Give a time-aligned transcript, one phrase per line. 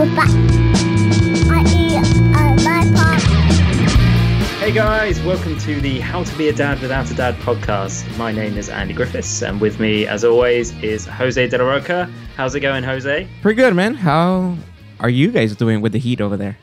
[0.00, 0.06] Hey
[4.72, 8.16] guys, welcome to the How to Be a Dad Without a Dad podcast.
[8.16, 12.10] My name is Andy Griffiths, and with me, as always, is Jose De La Roca.
[12.34, 13.28] How's it going, Jose?
[13.42, 13.92] Pretty good, man.
[13.92, 14.56] How
[15.00, 16.56] are you guys doing with the heat over there?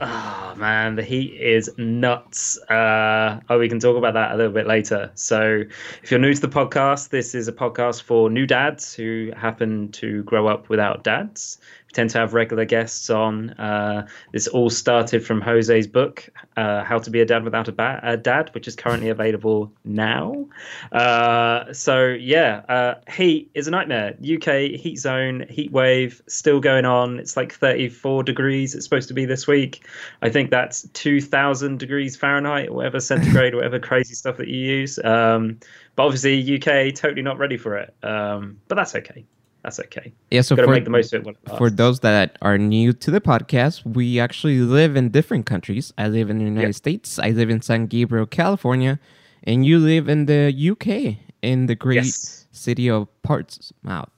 [0.00, 2.58] Oh man, the heat is nuts.
[2.68, 5.10] Uh, oh, we can talk about that a little bit later.
[5.14, 5.64] So,
[6.02, 9.90] if you're new to the podcast, this is a podcast for new dads who happen
[9.92, 11.58] to grow up without dads.
[11.96, 13.52] Tend to have regular guests on.
[13.52, 17.72] Uh, this all started from Jose's book, uh, How to Be a Dad Without a,
[17.72, 20.46] ba- a Dad, which is currently available now.
[20.92, 24.14] Uh, so, yeah, uh, heat is a nightmare.
[24.22, 27.18] UK heat zone, heat wave still going on.
[27.18, 28.74] It's like 34 degrees.
[28.74, 29.86] It's supposed to be this week.
[30.20, 34.98] I think that's 2,000 degrees Fahrenheit, whatever centigrade, whatever crazy stuff that you use.
[35.02, 35.60] Um,
[35.94, 37.94] but obviously, UK totally not ready for it.
[38.02, 39.24] Um, but that's okay.
[39.66, 40.12] That's okay.
[40.30, 41.36] Yeah, so for, make the most of it.
[41.44, 45.92] It for those that are new to the podcast, we actually live in different countries.
[45.98, 46.74] I live in the United.
[46.74, 47.18] States.
[47.18, 49.00] I live in San Gabriel, California,
[49.42, 52.46] and you live in the UK, in the great Yes.
[52.52, 54.08] city of Portsmouth.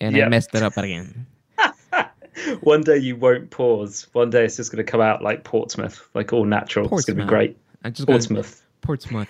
[0.00, 1.26] And I messed it up again.
[2.60, 4.06] One day you won't pause.
[4.12, 6.84] One day it's just going to come out like Portsmouth, like all natural.
[6.96, 7.58] It's going to be great.
[7.82, 8.64] I just Portsmouth.
[8.82, 9.28] Portsmouth.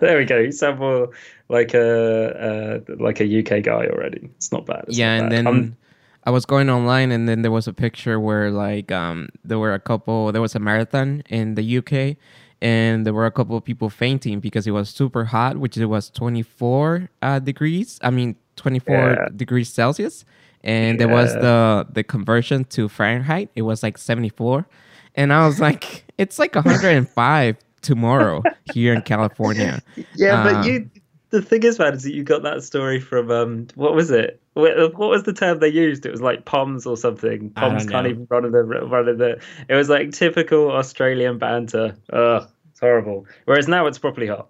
[0.00, 0.38] There we go.
[0.38, 1.10] You sound more
[1.48, 4.28] like a uh, like a UK guy already.
[4.36, 4.84] It's not bad.
[4.88, 5.32] It's yeah, not and bad.
[5.32, 5.76] then Um,
[6.24, 9.74] I was going online, and then there was a picture where like um there were
[9.74, 10.32] a couple.
[10.32, 12.16] There was a marathon in the UK,
[12.60, 15.86] and there were a couple of people fainting because it was super hot, which it
[15.86, 17.98] was twenty four uh, degrees.
[18.02, 19.28] I mean twenty four Yeah.
[19.34, 20.24] degrees Celsius,
[20.64, 23.50] and there was the the conversion to Fahrenheit.
[23.54, 24.66] It was like seventy four,
[25.14, 28.42] and I was like, it's like hundred and five tomorrow
[28.72, 29.80] here in California.
[30.16, 30.90] yeah, uh, but you.
[31.30, 34.40] The thing is, man, is that you got that story from um, what was it?
[34.54, 36.06] What, what was the term they used?
[36.06, 37.52] It was like poms or something.
[37.56, 38.10] I Poms can't know.
[38.10, 39.40] even run in the run in the.
[39.68, 41.96] It was like typical Australian banter.
[42.12, 43.26] Ugh, it's horrible.
[43.44, 44.48] Whereas now it's properly hot.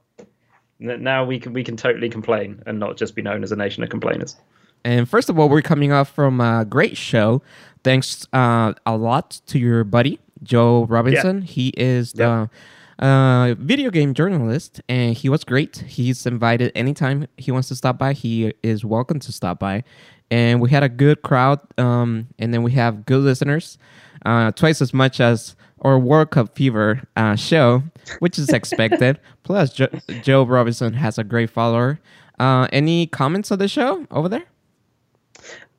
[0.78, 3.82] Now we can we can totally complain and not just be known as a nation
[3.82, 4.36] of complainers.
[4.84, 7.42] And first of all, we're coming off from a great show.
[7.82, 11.42] Thanks uh, a lot to your buddy, Joe Robinson.
[11.42, 12.50] He is the
[12.98, 15.78] uh, video game journalist, and he was great.
[15.86, 18.12] He's invited anytime he wants to stop by.
[18.12, 19.84] He is welcome to stop by.
[20.30, 23.78] And we had a good crowd, um, and then we have good listeners,
[24.24, 27.82] uh, twice as much as our World Cup Fever uh, show,
[28.18, 29.20] which is expected.
[29.44, 29.88] Plus, jo-
[30.22, 32.00] Joe Robinson has a great follower.
[32.40, 34.44] Uh, any comments on the show over there?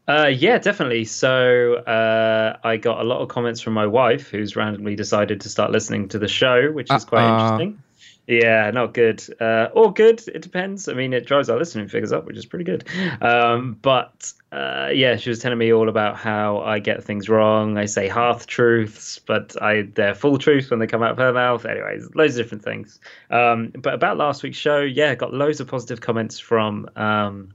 [0.08, 1.04] Uh, yeah, definitely.
[1.04, 5.50] So uh, I got a lot of comments from my wife, who's randomly decided to
[5.50, 7.42] start listening to the show, which is quite Uh-uh.
[7.44, 7.84] interesting.
[8.26, 9.24] Yeah, not good.
[9.40, 10.90] Uh, or good, it depends.
[10.90, 12.84] I mean, it drives our listening figures up, which is pretty good.
[13.22, 17.78] Um, but uh, yeah, she was telling me all about how I get things wrong.
[17.78, 21.32] I say half truths, but I they're full truths when they come out of her
[21.32, 21.66] mouth.
[21.66, 23.00] Anyways, loads of different things.
[23.30, 26.90] Um, but about last week's show, yeah, got loads of positive comments from.
[26.98, 27.54] Um,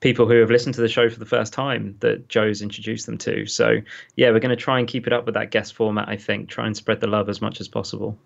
[0.00, 3.18] people who have listened to the show for the first time that Joe's introduced them
[3.18, 3.46] to.
[3.46, 3.80] So
[4.16, 6.08] yeah, we're going to try and keep it up with that guest format.
[6.08, 8.18] I think try and spread the love as much as possible.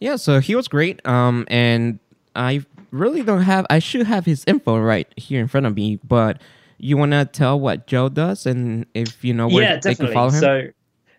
[0.00, 1.06] Yeah, so he was great.
[1.06, 1.98] Um, and
[2.34, 3.66] I really don't have.
[3.70, 6.00] I should have his info right here in front of me.
[6.02, 6.40] But
[6.78, 10.12] you want to tell what Joe does, and if you know where yeah, they can
[10.12, 10.40] follow him.
[10.40, 10.62] So.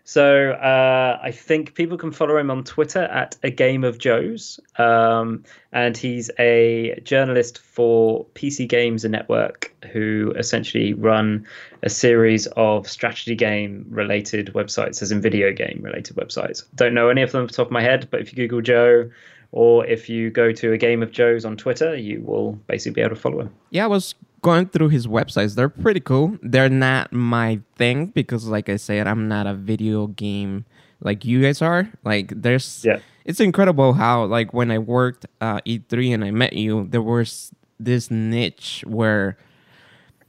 [0.04, 4.58] So uh, I think people can follow him on Twitter at a game of Joe's,
[4.78, 11.46] um, and he's a journalist for PC Games Network, who essentially run
[11.82, 16.64] a series of strategy game related websites, as in video game related websites.
[16.74, 18.60] Don't know any of them off the top of my head, but if you Google
[18.60, 19.08] Joe,
[19.52, 23.00] or if you go to a game of Joe's on Twitter, you will basically be
[23.02, 23.54] able to follow him.
[23.70, 25.54] yeah, I was going through his websites.
[25.54, 26.36] They're pretty cool.
[26.42, 30.64] They're not my thing because, like I said, I'm not a video game
[31.00, 31.88] like you guys are.
[32.04, 32.98] Like, there's Yeah.
[33.24, 37.52] it's incredible how like when I worked uh, E3 and I met you, there was
[37.78, 39.36] this niche where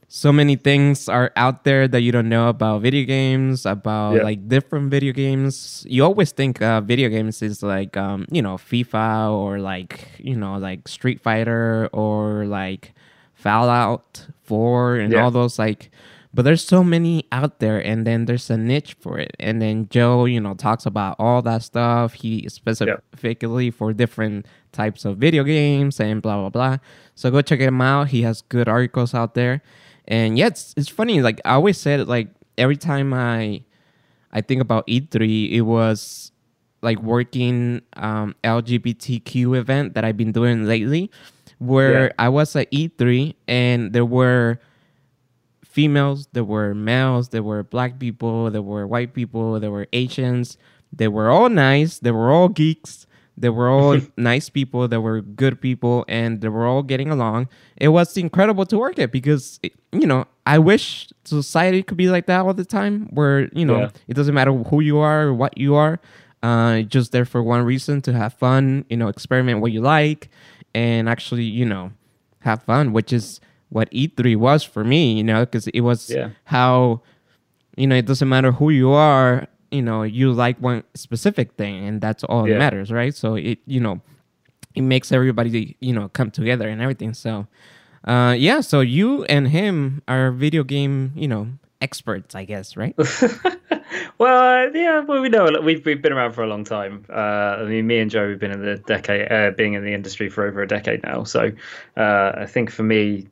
[0.06, 4.22] so many things are out there that you don't know about video games, about Yeah.
[4.22, 5.84] like different video games.
[5.88, 10.36] You always think uh, video games is like um, you know FIFA or like you
[10.36, 12.94] know like Street Fighter or like
[13.44, 15.22] Fallout 4 and Yeah.
[15.22, 15.90] all those like
[16.32, 19.36] but there's so many out there and then there's a niche for it.
[19.38, 22.14] And then joe you know talks about all that stuff.
[22.14, 26.76] He specifically for different types of video games and blah blah blah.
[27.14, 28.08] So go check him out.
[28.08, 29.62] He has good articles out there.
[30.08, 31.22] And yeah it's, it's funny.
[31.22, 33.62] Like i always said like every time i
[34.32, 36.32] i think about e3 it was
[36.82, 41.10] like working um lgbtq event that i've been doing lately
[41.66, 42.12] where Yeah.
[42.18, 44.58] i was at e3 and there were
[45.64, 50.56] females, there were males, there were black people, there were white people, there were Asians.
[50.92, 51.98] They were all nice.
[51.98, 53.06] They were all geeks.
[53.36, 54.86] They were all nice people.
[54.86, 57.48] They were good people, and they were all getting along.
[57.76, 59.58] It was incredible to work at because
[59.90, 63.80] you know I wish society could be like that all the time, where you know
[63.80, 63.90] Yeah.
[64.06, 65.98] it doesn't matter who you are or what you are.
[66.44, 68.84] Uh, just there for one reason to have fun.
[68.88, 70.30] You know, experiment what you like,
[70.74, 71.92] and actually, you know,
[72.40, 73.40] have fun, which is
[73.70, 75.14] what E3 was for me.
[75.16, 76.30] You know, because it was Yeah.
[76.44, 77.02] how
[77.76, 81.84] you know it doesn't matter who you are you know you like one specific thing
[81.88, 82.52] and that's all Yeah.
[82.52, 84.00] that matters right so it you know
[84.76, 87.48] it makes everybody you know come together and everything so
[88.06, 91.48] uh yeah so you and him are video game you know
[91.84, 92.96] experts i guess right
[94.18, 97.04] well, uh, yeah, well, we know we've we've been around for a long time.
[97.08, 97.12] Uh,
[97.60, 100.28] I mean, me and Joe we've been in the decade, uh, being in the industry
[100.28, 101.24] for over a decade now.
[101.24, 101.50] So,
[101.96, 103.28] uh, I think for me,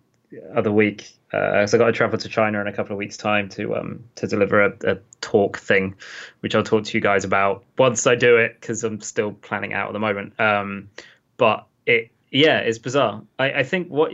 [0.55, 3.17] other week, uh, so I got to travel to China in a couple of weeks'
[3.17, 5.95] time to um to deliver a, a talk thing,
[6.41, 9.73] which I'll talk to you guys about once I do it because I'm still planning
[9.73, 10.39] out at the moment.
[10.41, 10.89] Um,
[11.37, 13.23] but it, yeah, it's bizarre.
[13.39, 14.13] I, I think what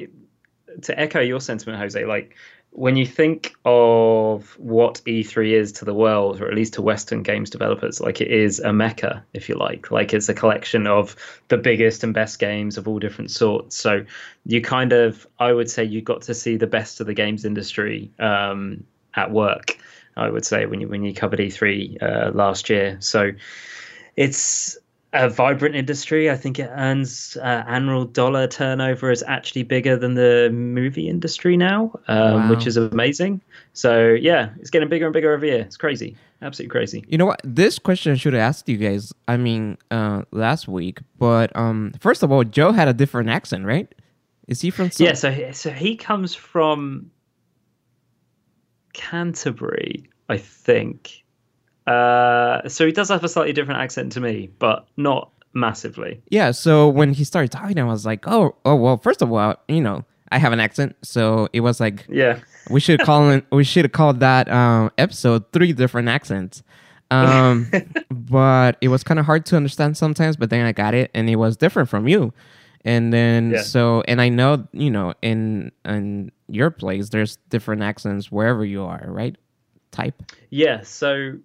[0.82, 2.37] to echo your sentiment, Jose, like
[2.78, 7.25] when you think of what E3 is to the world, or at least to Western
[7.25, 9.90] games developers, like it is a mecca, if you like.
[9.90, 11.16] Like it's a collection of
[11.48, 13.76] the biggest and best games of all different sorts.
[13.76, 14.04] So
[14.46, 17.44] you kind of, I would say, you got to see the best of the games
[17.44, 18.84] industry um,
[19.14, 19.76] at work.
[20.16, 22.96] I would say when you when you covered E3 uh, last year.
[23.00, 23.32] So
[24.14, 24.78] it's
[25.14, 26.31] a vibrant industry.
[26.31, 31.56] I think it earns uh, annual dollar turnover is actually bigger than the movie industry
[31.56, 32.50] now, um, Wow.
[32.50, 33.40] which is amazing.
[33.72, 35.60] So yeah, it's getting bigger and bigger every year.
[35.60, 37.05] It's crazy, absolutely crazy.
[37.08, 40.69] you know what this question I should have asked you guys i mean uh last
[40.69, 43.93] week but um first of all joe had a different accent right
[44.46, 47.10] is he from some- Yeah, so so he comes from
[48.94, 51.25] Canterbury, I think.
[51.88, 56.20] Uh, so he does have a slightly different accent to me, but not massively.
[56.31, 59.55] Yeah, so when he started talking, I was like, oh, oh, well, first of all,
[59.69, 62.40] you know, I have an accent, so it was like Yeah.
[62.70, 66.62] we should call it, we should have called that um, episode three different accents.
[67.11, 67.70] Um,
[68.11, 70.37] but it was kind of hard to understand sometimes.
[70.37, 72.34] But then I got it, and it was different from you.
[72.84, 73.62] And then Yeah.
[73.62, 78.82] so, and I know, you know, in in your place, there's different accents wherever you
[78.84, 79.34] are, right?
[79.91, 80.23] Type.
[80.50, 81.38] Yeah, so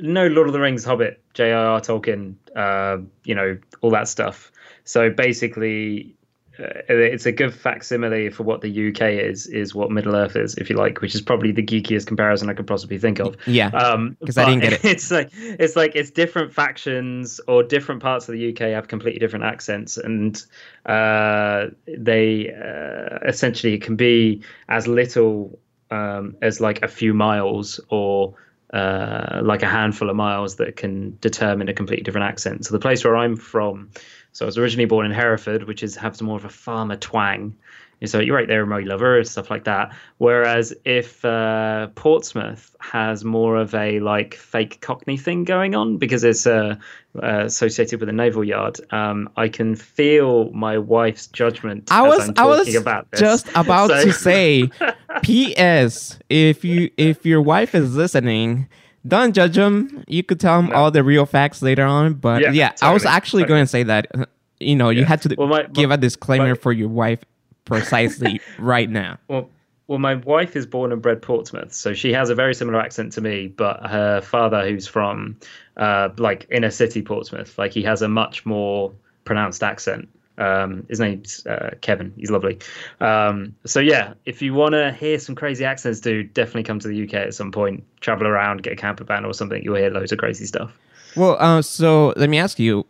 [0.00, 1.80] no Lord of the Rings, Hobbit, J.R.R.
[1.80, 4.50] Tolkien, uh, you know, all that stuff.
[4.84, 6.14] So basically,
[6.58, 10.54] uh, it's a good facsimile for what the UK is, is what Middle Earth is,
[10.56, 13.36] if you like, which is probably the geekiest comparison I could possibly think of.
[13.46, 13.68] Yeah.
[13.68, 14.84] Um, 'Cause I didn't get it.
[14.84, 19.20] It's like it's like it's different factions or different parts of the UK have completely
[19.20, 20.42] different accents, and
[20.86, 25.58] uh, they uh, essentially it can be as little
[25.90, 28.34] um, as like a few miles or
[28.72, 32.66] uh, like a handful of miles that can determine a completely different accent.
[32.66, 33.90] So the place where I'm from,
[34.32, 37.56] so I was originally born in Hereford, which is has more of a farmer twang.
[38.04, 39.92] So you're right there, my lover, stuff like that.
[40.18, 46.22] Whereas if uh, Portsmouth has more of a like fake Cockney thing going on because
[46.22, 46.76] it's uh,
[47.20, 52.16] uh, associated with a naval yard, um, I can feel my wife's judgment I as
[52.16, 53.20] was I'm I talking was about this.
[53.20, 54.70] just about So- to say,
[55.22, 56.18] P.S.
[56.28, 58.68] If you if your wife is listening,
[59.06, 60.04] don't judge them.
[60.06, 60.76] You could tell them No.
[60.76, 62.14] all the real facts later on.
[62.14, 63.56] But yeah, Yeah, I was actually totally.
[63.56, 64.06] going to say that.
[64.14, 64.26] uh,
[64.60, 67.20] You know, you had to Well, my- give my- a disclaimer my- for your wife
[67.68, 69.18] precisely right now.
[69.28, 69.48] Well,
[69.86, 73.10] well, my wife is born and bred Portsmouth, so she has a very similar accent
[73.14, 73.46] to me.
[73.48, 75.36] But her father, who's from
[75.78, 78.92] uh, like inner city Portsmouth, like he has a much more
[79.24, 80.08] pronounced accent.
[80.36, 82.12] Um, his name's uh, Kevin.
[82.18, 82.58] He's lovely.
[83.00, 86.88] Um, so yeah, if you want to hear some crazy accents, dude, definitely come to
[86.88, 87.82] the UK at some point.
[88.00, 89.62] Travel around, get a camper van or something.
[89.62, 90.70] You'll hear loads of crazy stuff.
[91.16, 92.84] Well, uh, so let me ask you,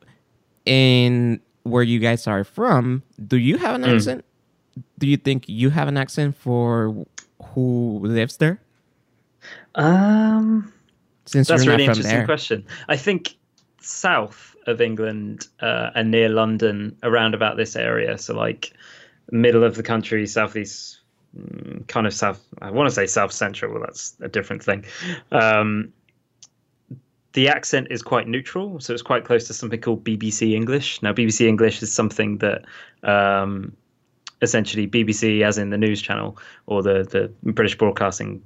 [0.66, 3.90] in where you guys are from, do you have an Hmm.
[3.90, 4.24] accent?
[4.98, 7.06] Do you think you have an accent for
[7.54, 8.60] who lives there?
[9.74, 10.72] Um,
[11.26, 12.26] Since That's a you're really not from interesting there.
[12.26, 12.66] question.
[12.88, 13.36] I think
[13.80, 18.72] south of England uh, and near London, around about this area, so like
[19.30, 21.00] middle of the country, southeast,
[21.36, 22.44] mm, kind of south.
[22.60, 23.72] I want to say south central.
[23.72, 24.84] Well, that's a different thing.
[25.32, 25.92] Um,
[27.34, 31.00] the accent is quite neutral, so it's quite close to something called BBC English.
[31.02, 32.64] Now, BBC English is something that
[33.02, 33.76] um,
[34.42, 37.04] essentially BBC, as in the news channel or the
[37.44, 38.42] the British Broadcasting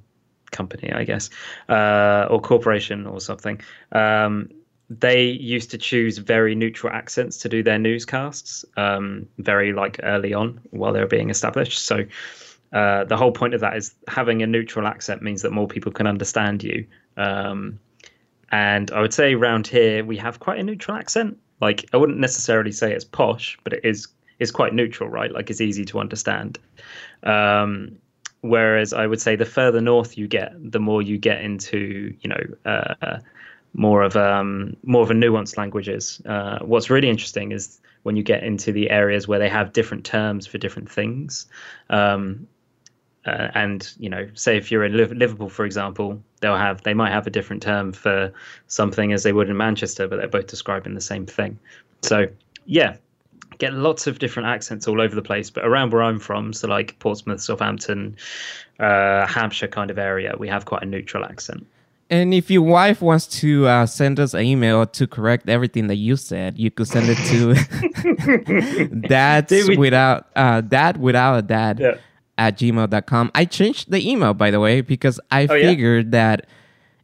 [0.51, 1.29] company, I guess,
[1.69, 3.59] uh, or corporation or something.
[3.91, 4.49] Um,
[4.89, 10.33] they used to choose very neutral accents to do their newscasts, um, very like early
[10.33, 11.79] on while they were being established.
[11.79, 12.05] So
[12.73, 15.91] uh, the whole point of that is having a neutral accent means that more people
[15.91, 16.85] can understand you.
[17.17, 17.79] Um,
[18.51, 21.37] and I would say around here we have quite a neutral accent.
[21.61, 24.07] Like I wouldn't necessarily say it's posh, but it is
[24.43, 25.31] is quite neutral, right?
[25.31, 26.59] Like it's easy to understand.
[27.23, 27.97] Um,
[28.41, 32.29] whereas I would say the further north you get, the more you get into you
[32.29, 33.19] know uh,
[33.73, 36.21] more of um, more of a nuanced languages.
[36.25, 40.05] Uh, what's really interesting is when you get into the areas where they have different
[40.05, 41.47] terms for different things.
[41.89, 42.47] Um,
[43.25, 47.11] uh, and you know, say if you're in Liverpool, for example, they'll have they might
[47.11, 48.33] have a different term for
[48.67, 51.57] something as they would in Manchester, but they're both describing the same thing.
[52.01, 52.27] So
[52.65, 52.97] yeah,
[53.63, 55.49] get lots of different accents all over the place.
[55.49, 58.17] But around where I'm from, so like Portsmouth, Southampton,
[58.79, 61.65] uh, Hampshire kind of area, we have quite a neutral accent.
[62.09, 65.95] And if your wife wants to uh, send us an email to correct everything that
[65.95, 69.77] you said, you could send it to dad's we...
[69.77, 71.95] without uh, dad without a dad yeah.
[72.37, 73.31] at gmail.com.
[73.33, 76.11] I changed the email by the way because I oh, figured yeah?
[76.11, 76.47] that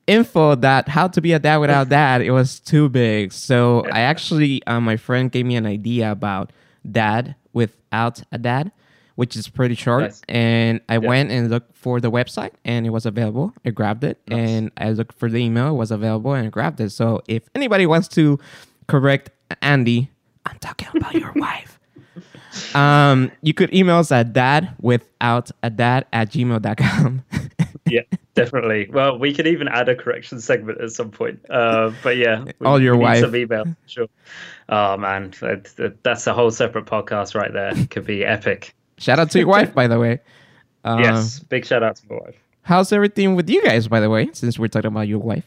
[0.09, 3.31] info that how to be a dad without dad it was too big.
[3.31, 6.51] So I actually uh, my friend gave me an idea about
[6.89, 8.71] dad without a dad
[9.15, 10.03] which is pretty short.
[10.03, 10.21] Nice.
[10.29, 10.99] And I yeah.
[10.99, 13.53] went and looked for the website and it was available.
[13.65, 14.49] I grabbed it nice.
[14.49, 16.91] and I looked for the email, it was available and I grabbed it.
[16.91, 18.39] So if anybody wants to
[18.87, 19.29] correct
[19.61, 20.09] Andy,
[20.45, 21.79] I'm talking about your wife.
[22.73, 27.23] Um, you could email us at dad without a dad at gmail.com.
[27.89, 28.01] yeah,
[28.35, 28.89] definitely.
[28.91, 31.39] Well, we could even add a correction segment at some point.
[31.49, 33.21] Uh, but yeah, we, all your wife.
[33.21, 34.07] Some email, sure.
[34.69, 35.33] Oh man,
[36.03, 37.73] that's a whole separate podcast right there.
[37.89, 38.75] Could be epic.
[38.97, 40.19] Shout out to your wife, by the way.
[40.83, 42.35] Uh, yes, big shout out to my wife.
[42.61, 45.45] How's everything with you guys, by the way, since we're talking about your wife?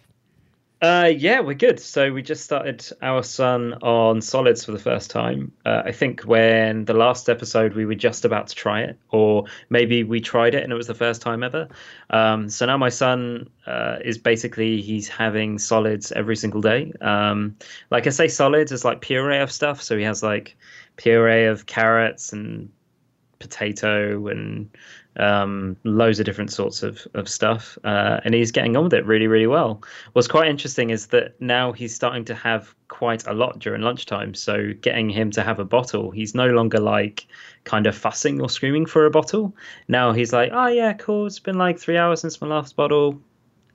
[0.83, 1.79] Uh, yeah, we're good.
[1.79, 5.53] So we just started our son on solids for the first time.
[5.65, 9.45] Uh, I think when the last episode we were just about to try it, or
[9.71, 11.69] maybe we tried it and it was the first time ever.
[12.11, 16.93] Um, so now my son uh, is basically he's having solids every single day.
[17.01, 17.55] Um,
[17.93, 19.81] like I say, solids is like puree of stuff.
[19.81, 20.57] So he has like
[20.97, 22.69] puree of carrots and
[23.39, 24.69] potato and
[25.17, 27.79] um, loads of different sorts of, of stuff.
[27.85, 29.83] Uh, and he's getting on with it really, really well.
[30.13, 34.35] What's quite interesting is that now he's starting to have quite a lot during lunchtime.
[34.35, 37.27] So getting him to have a bottle, he's no longer like
[37.65, 39.55] kind of fussing or screaming for a bottle.
[39.89, 41.27] Now he's like, oh, yeah, cool.
[41.27, 43.21] It's been like three hours since my last bottle.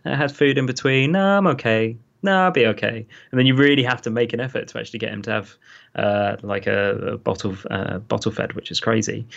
[0.06, 1.12] I had food in between.
[1.12, 3.06] No, I'm okay no, I'll be okay.
[3.32, 5.56] And then you really have to make an effort to actually get him to have
[5.96, 9.28] uh, like a, a bottle uh, bottle fed, which is crazy.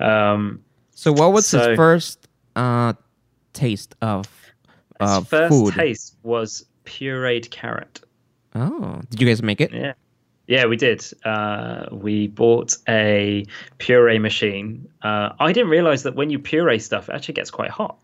[0.00, 0.62] Um,
[0.94, 2.94] so, what was so his first uh,
[3.52, 4.28] taste of
[5.00, 5.74] uh, his first food?
[5.74, 8.00] taste was pureed carrot.
[8.54, 9.72] Oh, did you guys make it?
[9.72, 9.94] Yeah.
[10.46, 11.02] Yeah, we did.
[11.24, 13.46] Uh, we bought a
[13.78, 14.86] puree machine.
[15.02, 17.98] Uh, I didn't realize that when you puree stuff, it actually gets quite hot.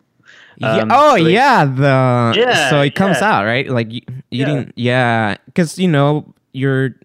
[0.62, 0.96] Um, yeah.
[0.96, 1.64] Oh, so yeah.
[1.64, 2.70] The yeah.
[2.70, 3.30] So it comes yeah.
[3.30, 4.46] out right, like you, you yeah.
[4.46, 4.72] didn't.
[4.76, 6.96] Yeah, because you know you're.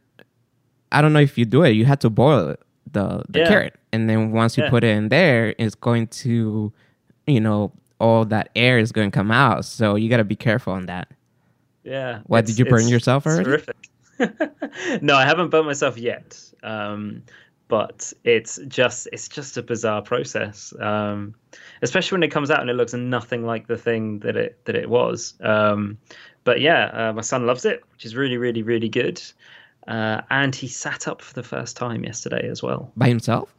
[0.92, 1.72] I don't know if you do it.
[1.72, 2.62] You had to boil it,
[2.96, 3.48] the the yeah.
[3.48, 6.74] carrot, and then once you put it in there, it's going to,
[7.28, 9.66] you know, all that air is going to come out.
[9.66, 11.12] So you got to be careful on that.
[11.84, 12.22] Yeah.
[12.26, 13.44] Why did you burn yourself already?
[13.44, 13.76] Terrific.
[15.02, 16.40] no, I haven't burnt myself yet.
[16.64, 17.22] Um,
[17.68, 21.34] but it's just it's just a bizarre process, um,
[21.82, 24.76] especially when it comes out and it looks nothing like the thing that it that
[24.76, 25.34] it was.
[25.42, 25.98] Um,
[26.44, 29.22] but yeah, uh, my son loves it, which is really really really good.
[29.88, 33.54] Uh, and he sat up for the first time yesterday as well by himself.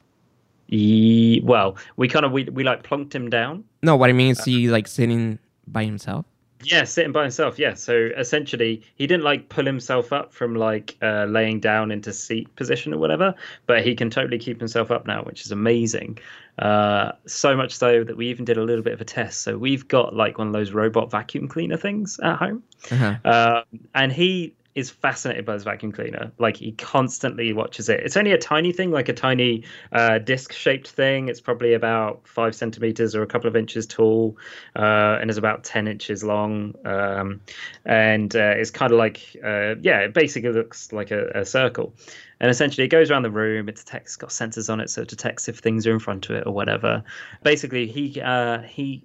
[0.69, 3.65] He, well, we kind of we, we like plunked him down.
[3.83, 6.27] No, what I mean is he like sitting by himself.
[6.63, 7.59] Yeah, sitting by himself.
[7.59, 7.75] Yeah.
[7.75, 12.55] So essentially, he didn't like pull himself up from like uh, laying down into seat
[12.57, 13.35] position or whatever,
[13.67, 16.19] but he can totally keep himself up now, which is amazing.
[16.59, 19.43] Uh, so much so that we even did a little bit of a test.
[19.43, 23.17] So we've got like one of those robot vacuum cleaner things at home, uh-huh.
[23.25, 23.63] uh,
[23.95, 26.31] and he is fascinated by this vacuum cleaner.
[26.39, 28.01] Like he constantly watches it.
[28.01, 31.29] It's only a tiny thing, like a tiny uh, disc-shaped thing.
[31.29, 34.37] It's probably about five centimeters or a couple of inches tall,
[34.77, 36.75] uh, and is about ten inches long.
[36.85, 37.41] Um,
[37.87, 41.95] and uh, it's kind of like, uh, yeah, it basically looks like a, a, circle.
[42.39, 43.71] And essentially, it goes around the room.
[43.71, 46.37] It detects, got sensors on it, so it detects if things are in front of
[46.37, 47.03] it or whatever.
[47.43, 49.03] Basically, he uh, he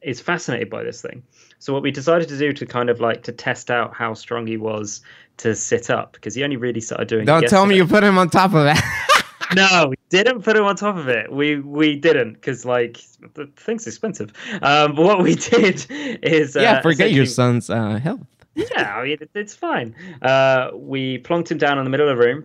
[0.00, 1.24] is fascinated by this thing.
[1.62, 4.48] So what we decided to do to kind of like to test out how strong
[4.48, 5.00] he was
[5.36, 7.24] to sit up because he only really started doing.
[7.24, 8.76] Don't tell me you put him on top of it.
[9.54, 11.30] no, we didn't put him on top of it.
[11.30, 12.98] We we didn't because like
[13.34, 14.32] the thing's expensive.
[14.60, 18.26] Um, but what we did is yeah, uh, forget your son's uh, health.
[18.56, 19.94] yeah, I mean it, it's fine.
[20.20, 22.44] Uh, we plonked him down in the middle of the room.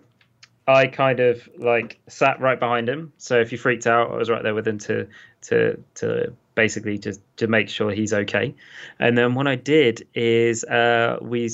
[0.67, 3.13] I kind of like sat right behind him.
[3.17, 5.07] So if he freaked out, I was right there with him to
[5.41, 8.53] to to basically just to make sure he's okay.
[8.99, 11.49] And then what I did is uh, we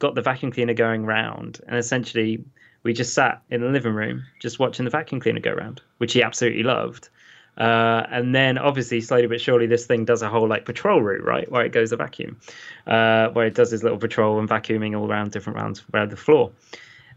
[0.00, 2.42] got the vacuum cleaner going round, and essentially
[2.82, 6.14] we just sat in the living room just watching the vacuum cleaner go round, which
[6.14, 7.10] he absolutely loved.
[7.58, 11.24] Uh, and then obviously slowly but surely this thing does a whole like patrol route
[11.24, 12.38] right where it goes the vacuum
[12.86, 16.18] uh, where it does his little patrol and vacuuming all around different rounds around the
[16.18, 16.52] floor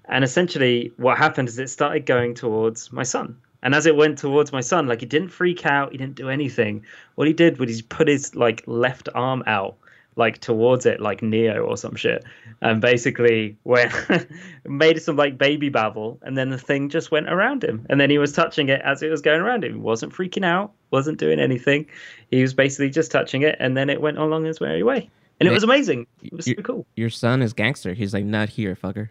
[0.06, 4.18] and essentially what happened is it started going towards my son and as it went
[4.18, 6.86] towards my son like he didn't freak out he didn't do anything.
[7.16, 9.76] What he did was he put his like left arm out
[10.16, 12.24] like towards it like neo or some shit.
[12.62, 13.94] And basically went
[14.66, 17.86] made some like baby babble and then the thing just went around him.
[17.90, 19.74] And then he was touching it as it was going around him.
[19.74, 21.86] He wasn't freaking out wasn't doing anything.
[22.32, 25.10] He was basically just touching it and then it went along his merry way.
[25.40, 26.06] And it was amazing.
[26.22, 26.86] It was super cool.
[26.98, 27.94] Your son is gangster.
[27.94, 29.10] He's like, not here, fucker.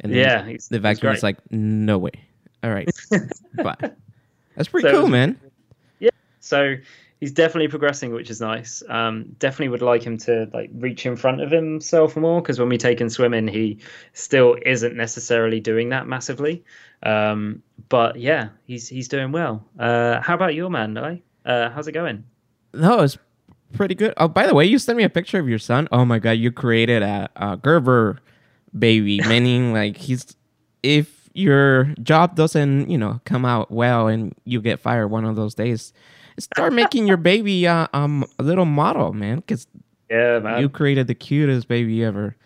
[0.00, 2.12] And then yeah the vacuum is like, no way.
[2.62, 2.88] All right.
[3.54, 3.96] but
[4.56, 5.40] that's pretty So cool, was- man.
[6.00, 6.10] Yeah.
[6.40, 6.76] So
[7.20, 8.82] he's definitely progressing, which is nice.
[8.88, 12.68] Um, definitely would like him to like reach in front of himself more because when
[12.68, 13.78] we take him swimming, he
[14.12, 16.64] still isn't necessarily doing that massively.
[17.02, 19.64] Um, but yeah, he's he's doing well.
[19.78, 21.18] Uh, how about your man, Noe?
[21.44, 22.24] Uh, how's it going?
[22.74, 23.16] No, it's
[23.72, 24.12] pretty good.
[24.16, 25.88] Oh, by the way, you sent me a picture of your son.
[25.92, 28.18] Oh my god, you created a, a Gerber
[28.76, 30.34] baby, meaning like he's
[30.82, 35.36] if your job doesn't, you know, come out well and you get fired one of
[35.36, 35.92] those days,
[36.38, 39.66] start making your baby uh, um a little model, man, because
[40.10, 40.60] Yeah, man.
[40.60, 42.36] you created the cutest baby ever.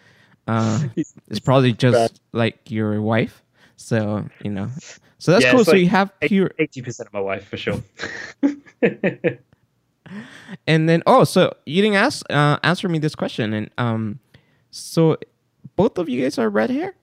[0.47, 0.81] Uh,
[1.29, 3.43] it's probably just like your wife,
[3.77, 4.69] so you know.
[5.19, 5.65] So that's Yeah, cool.
[5.65, 7.83] So like you have pure, Eighty percent of my wife for sure.
[10.67, 14.19] and then oh, so you didn't ask uh, answer me this question, and um,
[14.71, 15.17] so
[15.77, 16.95] both of you guys are red hair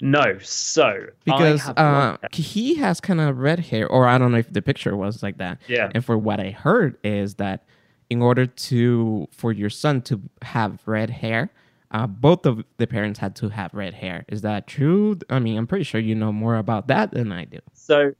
[0.00, 4.52] no, so because uh, he has kind of red hair, or I don't know if
[4.52, 5.58] the picture was like that.
[5.68, 7.64] yeah, And for what I heard is that
[8.10, 11.50] in order to for your son to have red hair,
[11.90, 14.24] uh, both of the parents had to have red hair.
[14.28, 15.18] Is that true?
[15.30, 17.58] I mean, I'm pretty sure you know more about that than I do.
[17.74, 18.12] So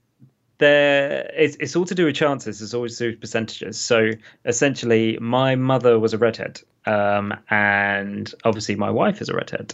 [0.59, 2.61] there, it's, it's all to do with chances.
[2.61, 3.79] It's always to do with percentages.
[3.79, 4.11] So
[4.45, 9.73] essentially, my mother was a redhead, um, and obviously my wife is a redhead.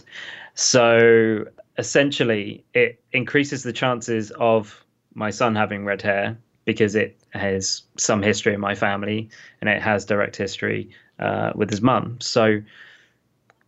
[0.54, 1.44] So
[1.78, 4.84] essentially, it increases the chances of
[5.14, 9.28] my son having red hair because it has some history in my family
[9.60, 12.18] and it has direct history uh, with his mum.
[12.20, 12.60] So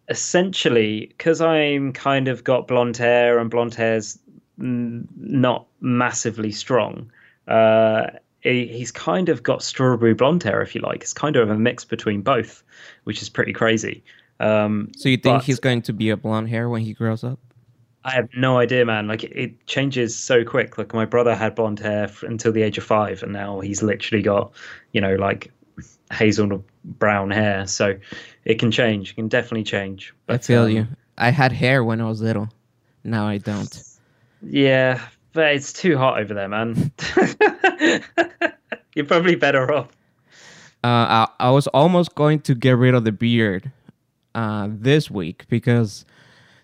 [0.09, 4.19] essentially, because I'm kind of got blonde hair and blonde hair's
[4.59, 7.11] mm, not massively strong.
[7.47, 8.07] Uh,
[8.41, 11.03] he, he's kind of got strawberry blonde hair, if you like.
[11.03, 12.63] It's kind of a mix between both,
[13.05, 14.03] which is pretty crazy.
[14.41, 17.25] Um, So you think But- he's going to be a blonde hair when he grows
[17.25, 17.39] up?
[18.05, 19.07] I have no idea, man.
[19.09, 20.79] Like it, changes so quick.
[20.79, 23.83] Like my brother had blonde hair f- until the age of five, and now he's
[23.83, 24.53] literally got,
[24.93, 25.53] you know, like
[26.13, 27.67] hazel brown hair.
[27.67, 27.97] So
[28.45, 29.11] it can change.
[29.11, 30.15] It can definitely change.
[30.29, 30.87] I But, feel um, you.
[31.19, 32.49] I had hair when I was little.
[33.05, 33.83] Now I don't.
[34.43, 35.01] Yeah,
[35.33, 36.93] but it's too hot over there, man.
[38.95, 39.89] You're probably better off.
[40.85, 43.71] Uh, I, I was almost going to get rid of the beard
[44.35, 46.05] uh, this week because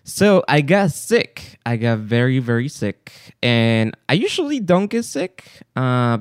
[0.05, 1.59] so I got sick.
[1.65, 3.11] I got very very sick,
[3.43, 5.43] and I usually don't get sick.
[5.75, 6.19] Uh,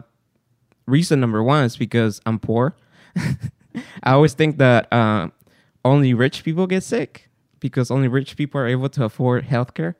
[0.86, 2.74] reason number one is because I'm poor.
[4.02, 5.28] I always think that uh,
[5.84, 7.28] only rich people get sick
[7.60, 9.94] because only rich people are able to afford healthcare.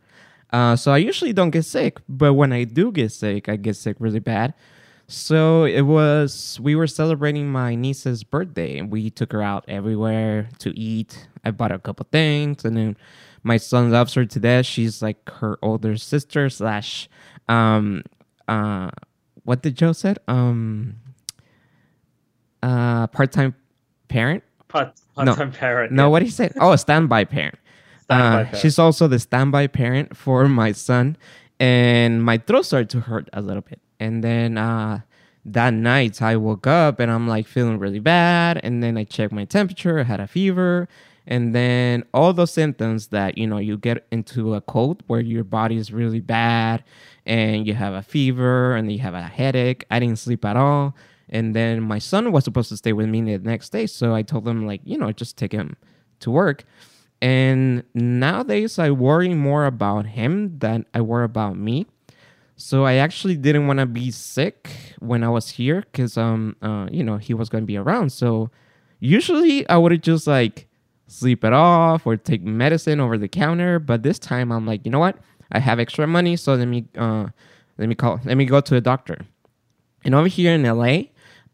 [0.50, 3.76] Uh, so I usually don't get sick, but when I do get sick, I get
[3.76, 4.54] sick really bad.
[5.06, 10.48] So it was we were celebrating my niece's birthday and we took her out everywhere
[10.60, 11.28] to eat.
[11.44, 12.96] I bought her a couple things and then
[13.44, 14.66] my son loves her to death.
[14.66, 17.08] She's like her older sister slash
[17.48, 18.02] um
[18.48, 18.90] uh
[19.44, 20.18] what did Joe said?
[20.26, 20.96] Um
[22.62, 23.54] uh part time
[24.08, 24.42] parent?
[24.68, 25.34] Part No.
[25.34, 25.92] time parent.
[25.92, 26.06] No, yeah.
[26.08, 26.52] what he said?
[26.60, 27.58] Oh, a standby parent.
[28.04, 28.56] Standby Uh, parent.
[28.58, 31.16] she's also the standby parent for my son,
[31.60, 33.80] and my throat started to hurt a little bit.
[34.00, 35.00] And then uh,
[35.46, 38.60] that night, I woke up and I'm like feeling really bad.
[38.62, 40.88] And then I checked my temperature, I had a fever,
[41.26, 45.44] and then all those symptoms that you know you get into a cold where your
[45.44, 46.84] body is really bad,
[47.26, 49.84] and you have a fever and you have a headache.
[49.90, 50.94] I didn't sleep at all.
[51.30, 54.22] And then my son was supposed to stay with me the next day, so I
[54.22, 55.76] told him like, you know, just take him
[56.20, 56.64] to work.
[57.22, 61.86] And nowadays, I worry more about him than I worry about me.
[62.56, 66.88] So I actually didn't want to be sick when I was here because, um, uh,
[66.92, 68.12] you know, he was going to be around.
[68.12, 68.50] So
[69.00, 70.68] usually I would have just like
[71.06, 73.78] sleep it off or take medicine over the counter.
[73.78, 75.18] But this time I'm like, you know what?
[75.52, 77.26] I have extra money, so let me, uh,
[77.78, 79.18] let me call, let me go to the doctor.
[80.04, 81.04] And over here in LA,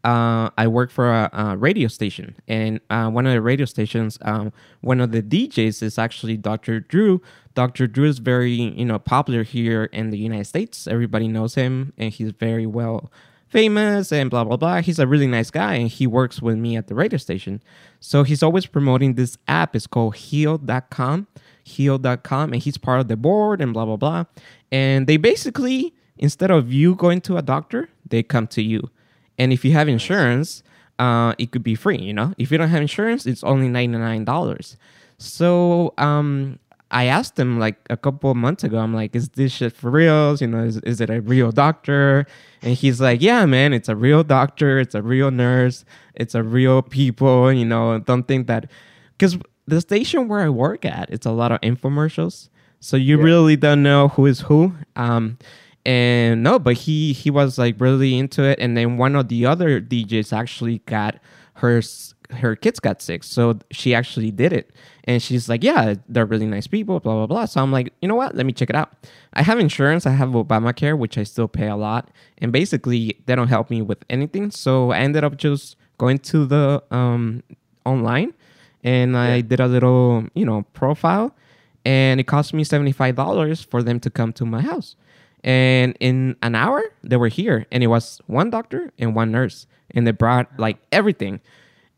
[0.03, 4.17] uh, I work for a, a radio station, and uh, one of the radio stations,
[4.21, 6.79] um, one of the DJs is actually Dr.
[6.79, 7.21] Drew.
[7.53, 7.85] Dr.
[7.85, 10.87] Drew is very, you know, popular here in the United States.
[10.87, 13.11] Everybody knows him, and he's very well
[13.51, 14.81] famous and blah blah blah.
[14.81, 17.61] He's a really nice guy, and he works with me at the radio station.
[17.99, 19.75] So he's always promoting this app.
[19.75, 21.27] It's called Heal.com,
[21.63, 24.23] Heal.com, and he's part of the board and blah blah blah.
[24.71, 28.89] And they basically, instead of you going to a doctor, they come to you.
[29.37, 30.63] And if you have insurance,
[30.97, 31.97] uh, it could be free.
[31.97, 34.77] You know, if you don't have insurance, it's only ninety nine dollars.
[35.17, 36.57] So um,
[36.91, 38.77] I asked him like a couple of months ago.
[38.77, 40.41] I'm like, "Is this shit for reals?
[40.41, 42.25] You know, is, is it a real doctor?"
[42.61, 44.77] And he's like, "Yeah, man, it's a real doctor.
[44.79, 45.85] It's a real nurse.
[46.15, 47.51] It's a real people.
[47.51, 48.69] You know, don't think that
[49.17, 52.49] because the station where I work at, it's a lot of infomercials,
[52.79, 53.23] so you Yeah.
[53.23, 55.37] really don't know who is who." Um,
[55.85, 58.59] and no, but he he was like really into it.
[58.59, 61.19] And then one of the other DJs actually got
[61.55, 61.81] her
[62.31, 64.71] her kids got sick, so she actually did it.
[65.05, 67.45] And she's like, "Yeah, they're really nice people." Blah blah blah.
[67.45, 68.35] So I'm like, you know what?
[68.35, 68.93] Let me check it out.
[69.33, 70.05] I have insurance.
[70.05, 73.81] I have Obamacare, which I still pay a lot, and basically they don't help me
[73.81, 74.51] with anything.
[74.51, 77.41] So I ended up just going to the um
[77.85, 78.33] online,
[78.83, 79.41] and I Yeah.
[79.41, 81.33] did a little you know profile,
[81.83, 84.95] and it cost me seventy five dollars for them to come to my house.
[85.43, 89.65] And in an hour, they were here, and it was one doctor and one nurse,
[89.89, 91.39] and they brought like everything.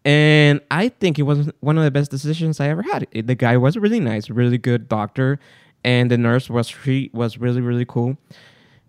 [0.05, 3.07] And I think it was one of the best decisions I ever had.
[3.11, 5.39] It- the guy was really nice, really good doctor,
[5.83, 8.17] and the nurse was she was really really cool.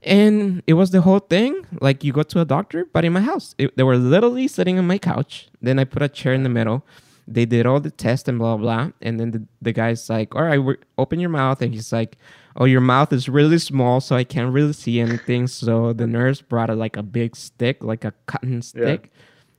[0.03, 1.67] And it was the whole thing.
[1.81, 4.79] Like you go to a doctor, but in my house, it, they were literally sitting
[4.79, 5.49] on my couch.
[5.63, 6.85] Then I put a chair in the middle.
[7.27, 8.91] They did all the tests and blah blah.
[9.01, 10.61] And then the, the guy's like, "All right,
[10.99, 12.19] open your mouth." And he's like,
[12.57, 16.43] "Oh, your mouth is really small, so I can't really see anything." So the nurse
[16.43, 19.11] brought a, like a big stick, like a cotton stick,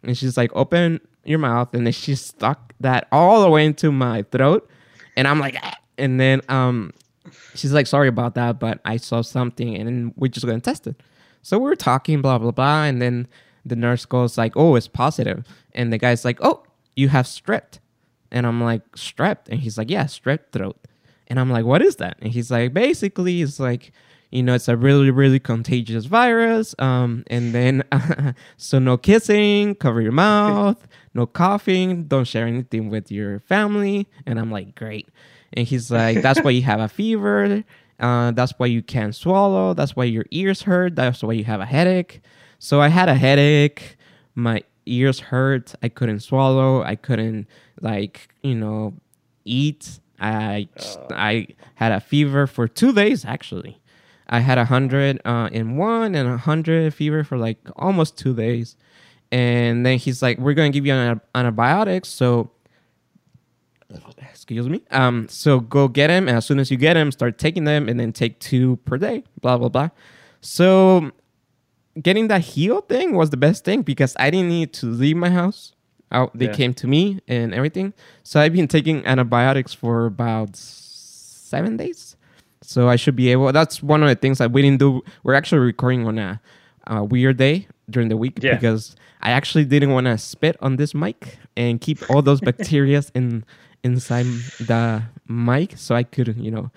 [0.06, 3.92] and she's like, "Open your mouth." And then she stuck that all the way into
[3.92, 4.70] my throat,
[5.18, 6.94] and I'm like, "Ah." and then um,
[7.54, 10.88] she's like, sorry about that, but I saw something and then we're just gonna test
[10.88, 11.02] it.
[11.42, 13.28] So we're talking, blah blah blah, and then
[13.66, 15.44] the nurse goes like, Oh, it's positive.
[15.74, 16.64] And the guy's like, Oh,
[16.96, 17.80] you have strep.
[18.32, 19.48] And I'm like, strep?
[19.50, 20.78] And he's like, Yeah, strep throat.
[21.28, 22.18] And I'm like, What is that?
[22.22, 23.92] And he's like, basically it's like
[24.32, 26.76] you know, it's a really, really contagious virus.
[26.80, 27.84] Um, and then,
[28.58, 34.08] so no kissing, cover your mouth, no coughing, don't share anything with your family.
[34.26, 35.10] And I'm like, great.
[35.54, 37.64] And he's like, that's why you have a fever.
[38.00, 39.74] Uh, that's why you can't swallow.
[39.74, 40.96] That's why your ears hurt.
[40.96, 42.22] That's why you have a headache.
[42.60, 43.96] So I had a headache.
[44.34, 45.74] My ears hurt.
[45.82, 46.84] I couldn't swallow.
[46.84, 47.48] I couldn't,
[47.82, 48.94] like, you know,
[49.46, 50.00] eat.
[50.20, 50.68] I
[51.12, 53.80] I had a fever for two days actually.
[54.28, 58.34] I had a hundred uh, in one and a hundred fever for like almost two
[58.36, 58.76] days,
[59.32, 62.50] and then he's like, "We're gonna give you an antibiotics." So,
[64.18, 64.82] excuse me.
[64.92, 67.88] Um, so go get him, and as soon as you get him, start taking them,
[67.88, 69.24] and then take two per day.
[69.42, 69.90] Blah blah blah.
[70.42, 71.12] So,
[72.02, 75.30] getting that heal thing was the best thing because I didn't need to leave my
[75.30, 75.74] house.
[76.12, 76.54] Out, they Yeah.
[76.54, 77.92] came to me and everything.
[78.24, 82.15] So I've been taking antibiotics for about seven days.
[82.68, 83.52] So I should be able.
[83.52, 85.04] That's one of the things that we didn't do.
[85.24, 86.42] We're actually recording on a,
[86.88, 88.56] a weird day during the week Yeah.
[88.56, 93.02] because I actually didn't want to spit on this mic and keep all those bacteria
[93.14, 93.44] in
[93.84, 94.26] inside
[94.60, 96.72] the mic, so I couldn't, you know.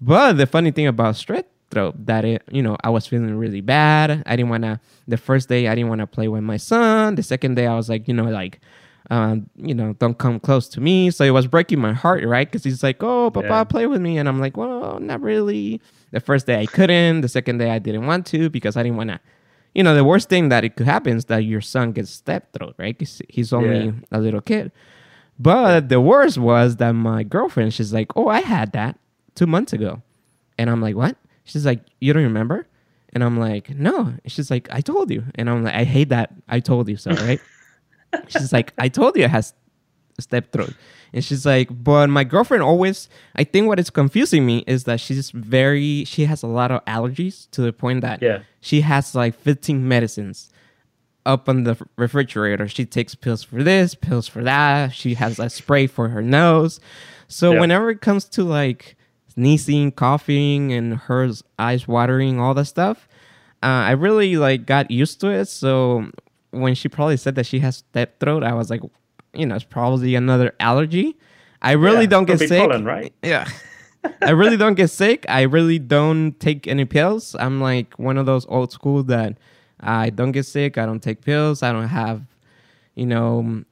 [0.00, 3.60] But the funny thing about strep throat that it, you know, I was feeling really
[3.60, 4.22] bad.
[4.26, 4.80] I didn't want to.
[5.06, 7.14] The first day, I didn't want to play with my son.
[7.14, 8.60] The second day, I was like, you know, like
[9.10, 11.10] um, you know, don't come close to me.
[11.10, 12.46] So it was breaking my heart, right?
[12.46, 13.64] Because he's like, oh, Papa, Yeah.
[13.64, 14.18] play with me.
[14.18, 15.80] And I'm like, well, not really.
[16.10, 17.22] The first day I couldn't.
[17.22, 19.20] The second day I didn't want to because I didn't want to.
[19.74, 22.42] You know, the worst thing that it could happen is that your son gets strep
[22.52, 22.98] throat, right?
[22.98, 23.92] 'Cause he's only Yeah.
[24.12, 24.72] a little kid.
[25.38, 28.98] But the worst was that my girlfriend, she's like, oh, I had that
[29.34, 30.02] two months ago.
[30.58, 31.16] And I'm like, what?
[31.44, 32.66] She's like, you don't remember?
[33.12, 34.14] And I'm like, no.
[34.26, 35.24] She's like, I told you.
[35.36, 36.34] And I'm like, I hate that.
[36.48, 37.40] I told you so, right?
[38.28, 39.54] She's like, I told you it has
[40.20, 40.74] strep throat.
[41.12, 45.00] And she's like, but my girlfriend always, I think what is confusing me is that
[45.00, 48.40] she's very, she has a lot of allergies to the point that Yeah.
[48.60, 50.50] she has like 15 medicines
[51.24, 52.68] up on the refrigerator.
[52.68, 54.92] She takes pills for this, pills for that.
[54.92, 56.78] She has a spray for her nose.
[57.28, 57.60] So Yeah.
[57.60, 58.96] whenever it comes to like
[59.32, 63.08] sneezing, coughing, and her eyes watering, all that stuff,
[63.62, 65.46] uh, I really like got used to it.
[65.46, 66.10] So
[66.50, 68.82] when she probably said that she has strep throat, I was like,
[69.34, 71.16] you know, it's probably another allergy.
[71.60, 72.58] I really Yeah, don't get sick.
[72.60, 73.12] pollen, right?
[73.22, 73.48] Yeah.
[74.22, 75.26] I really don't get sick.
[75.28, 77.34] I really don't take any pills.
[77.38, 79.36] I'm like one of those old school that
[79.80, 80.78] I don't get sick.
[80.78, 81.62] I don't take pills.
[81.62, 82.22] I don't have,
[82.94, 83.64] you know,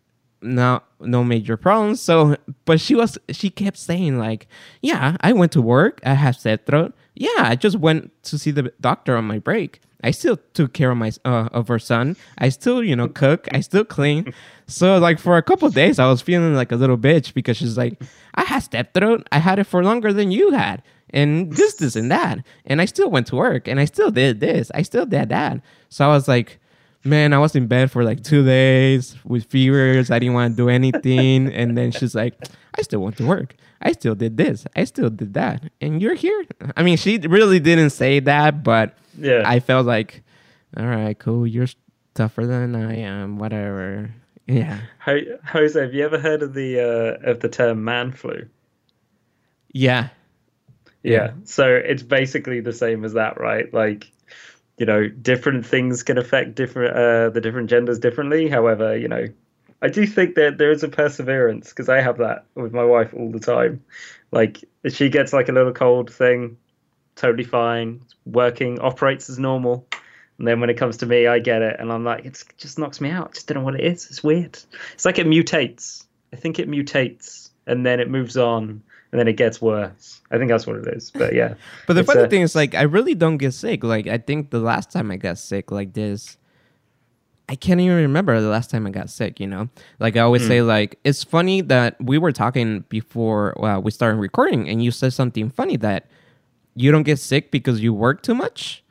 [0.43, 2.01] no no major problems.
[2.01, 4.47] So, but she was she kept saying like,
[4.83, 6.01] yeah, I went to work.
[6.05, 6.93] I have strep throat.
[7.15, 9.81] Yeah, I just went to see the doctor on my break.
[10.03, 12.17] I still took care of my uh, of her son.
[12.39, 13.49] I still, you know, cook.
[13.53, 14.33] I still clean.
[14.67, 17.79] So like for a couple days, I was feeling like a little bitch because she's
[17.79, 18.01] like,
[18.35, 19.27] I had strep throat.
[19.33, 22.39] I had it for longer than you had, and this, this, and that.
[22.67, 24.71] And I still went to work, and I still did this.
[24.75, 25.61] I still did that.
[25.89, 26.59] So I was like,
[27.05, 30.11] man, I was in bed for like two days with fevers.
[30.11, 31.53] I didn't want to do anything.
[31.53, 32.35] and then she's like,
[32.77, 33.55] I still went to work.
[33.81, 34.67] I still did this.
[34.75, 35.63] I still did that.
[35.81, 36.45] And you're here.
[36.77, 39.43] I mean, she really didn't say that, but Yeah.
[39.45, 40.23] I felt like,
[40.77, 41.47] all right, cool.
[41.47, 41.69] You're
[42.15, 43.39] tougher than I am.
[43.39, 44.11] Whatever.
[44.47, 44.81] Yeah.
[45.01, 48.47] Ho- Jose, have you ever heard of the uh, of the term man flu?
[49.73, 50.09] Yeah.
[51.03, 51.33] Yeah.
[51.45, 53.73] So it's basically the same as that, right?
[53.73, 54.11] Like,
[54.77, 58.49] you know, different things can affect different uh, the different genders differently.
[58.49, 59.27] However, you know,
[59.83, 63.15] I do think that there is a perseverance because I have that with my wife
[63.15, 63.85] all the time.
[64.33, 66.57] Like, if she gets like a little cold thing,
[67.17, 69.87] totally fine, working, operates as normal.
[70.39, 72.79] And then when it comes to me, I get it, and I'm like, it just
[72.79, 73.35] knocks me out.
[73.35, 74.07] Just don't know what it is.
[74.11, 74.59] It's weird.
[74.93, 76.05] It's like it mutates.
[76.33, 80.21] I think it mutates, and then it moves on, and then it gets worse.
[80.31, 81.11] I think that's what it is.
[81.11, 81.55] But yeah.
[81.87, 83.83] But the funny uh, thing is, like, I really don't get sick.
[83.83, 86.37] Like, I think the last time I got sick like this,
[87.49, 89.41] I can't even remember the last time I got sick.
[89.41, 89.69] You know,
[90.01, 94.19] like I always say, like it's funny that we were talking before well, we started
[94.19, 96.09] recording, and you said something funny that
[96.77, 98.85] you don't get sick because you work too much.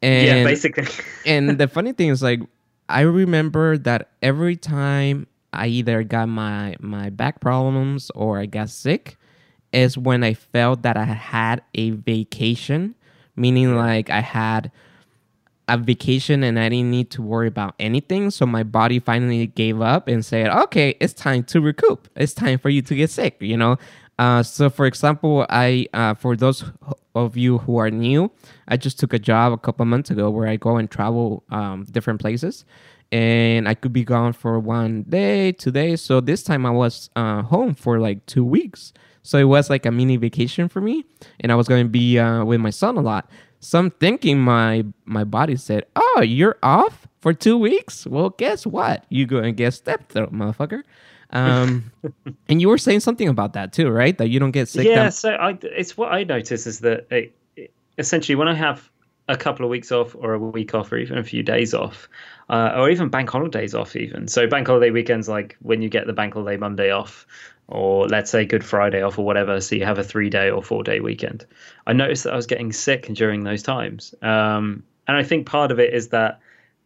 [0.00, 0.86] And yeah, basically.
[1.26, 2.40] and the funny thing is like
[2.88, 8.70] I remember that every time I either got my my back problems or I got
[8.70, 9.16] sick
[9.72, 12.94] is when I felt that I had a vacation,
[13.36, 14.70] meaning like I had
[15.68, 18.30] a vacation and I didn't need to worry about anything.
[18.30, 22.08] So my body finally gave up and said, "Okay, it's time to recoup.
[22.16, 23.78] It's time for you to get sick." You know.
[24.18, 26.64] Uh, so, for example, I uh, for those
[27.14, 28.30] of you who are new,
[28.68, 31.84] I just took a job a couple months ago where I go and travel um,
[31.90, 32.64] different places,
[33.10, 36.00] and I could be gone for one day, two days.
[36.00, 38.92] So this time I was uh, home for like two weeks.
[39.22, 41.04] So it was like a mini vacation for me,
[41.40, 43.30] and I was going to be uh, with my son a lot.
[43.60, 48.06] So I'm thinking my my body said, "Oh, you're off for two weeks.
[48.06, 49.04] Well, guess what?
[49.08, 50.82] You go and get stepped motherfucker."
[51.32, 51.90] Um,
[52.48, 54.16] and you were saying something about that too, right?
[54.18, 54.86] That you don't get sick.
[54.86, 58.54] yeah, that- so I, it's what I notice is that it, it- essentially when I
[58.54, 58.88] have
[59.28, 62.08] a couple of weeks off or a week off or even a few days off,
[62.50, 64.26] uh, or even bank holidays off, even.
[64.28, 67.26] So bank holiday weekends, like when you get the bank holiday Monday off,
[67.68, 70.62] or let's say Good Friday off or whatever, so you have a three day or
[70.62, 71.46] four day weekend.
[71.86, 74.14] I noticed that I was getting sick during those times.
[74.22, 76.40] Um, and I think part of it is that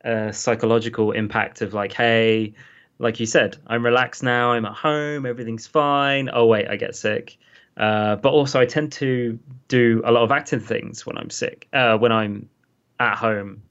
[0.05, 2.53] uh, psychological impact of like, hey,
[2.99, 4.53] like you said, I'm relaxed now.
[4.53, 5.27] I'm at home.
[5.27, 6.31] Everything's fine.
[6.33, 7.37] Oh wait, I get sick.
[7.77, 11.69] Uh, but also, I tend to do a lot of active things when I'm sick.
[11.73, 12.49] Uh, when I'm
[12.99, 13.63] at home,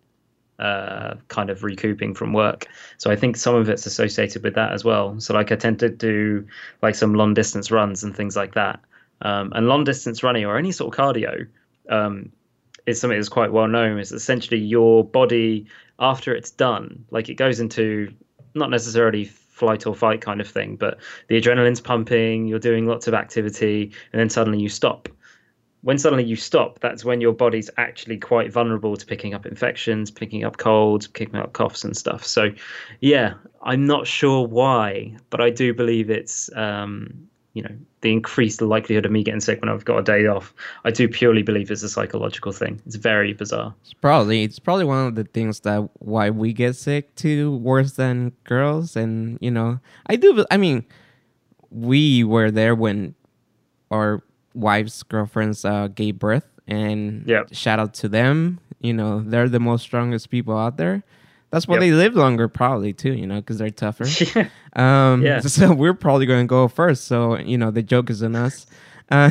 [0.60, 2.68] uh, kind of recouping from work.
[2.98, 5.20] So I think some of it's associated with that as well.
[5.20, 6.46] So like I tend to do
[6.82, 8.80] like some long distance runs and things like that.
[9.22, 11.48] Um, and long distance running or any sort of cardio
[11.90, 12.32] um,
[12.86, 13.98] is something that's quite well known.
[13.98, 15.66] Is essentially your body
[16.00, 18.14] after it's done, like it goes into
[18.56, 23.08] not necessarily flight or fight kind of thing, but the adrenaline's pumping, you're doing lots
[23.08, 25.08] of activity, and then suddenly you stop.
[25.82, 30.10] When suddenly you stop, that's when your body's actually quite vulnerable to picking up infections,
[30.10, 32.26] picking up colds, picking up coughs and stuff.
[32.26, 32.50] So,
[33.02, 38.62] yeah, I'm not sure why, but I do believe it's, um, you know, the increased
[38.62, 40.54] likelihood of me getting sick when I've got a day off.
[40.84, 42.82] I do purely believe it's a psychological thing.
[42.86, 43.74] It's very bizarre.
[43.82, 47.94] It's probably it's probably one of the things that why we get sick too worse
[47.94, 50.86] than girls and you know I do I mean
[51.72, 53.15] we were there when
[53.89, 54.22] our
[54.54, 57.54] wives girlfriends uh, gave birth and Yep.
[57.54, 61.04] shout out to them you know they're the most strongest people out there
[61.52, 61.82] that's why Yep.
[61.82, 64.06] they live longer probably too you know because they're tougher
[64.76, 65.40] um, Yeah.
[65.56, 67.06] So we're probably going to go first.
[67.06, 68.66] So you know the joke is on us.
[69.12, 69.30] Uh,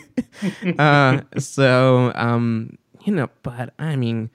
[0.78, 4.30] uh, so um, you know, but I mean,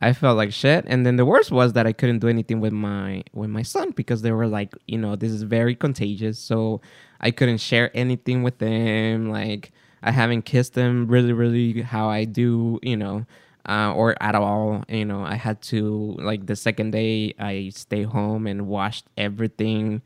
[0.00, 0.84] I felt like shit.
[0.86, 3.90] And then the worst was that I couldn't do anything with my with my son
[3.92, 6.38] because they were like, you know, this is very contagious.
[6.38, 6.80] So
[7.20, 9.30] I couldn't share anything with them.
[9.30, 13.26] Like I haven't kissed them really, really how I do, you know.
[13.68, 18.02] Uh, or at all, you know, I had to like the second day I stay
[18.04, 20.00] home and washed everything,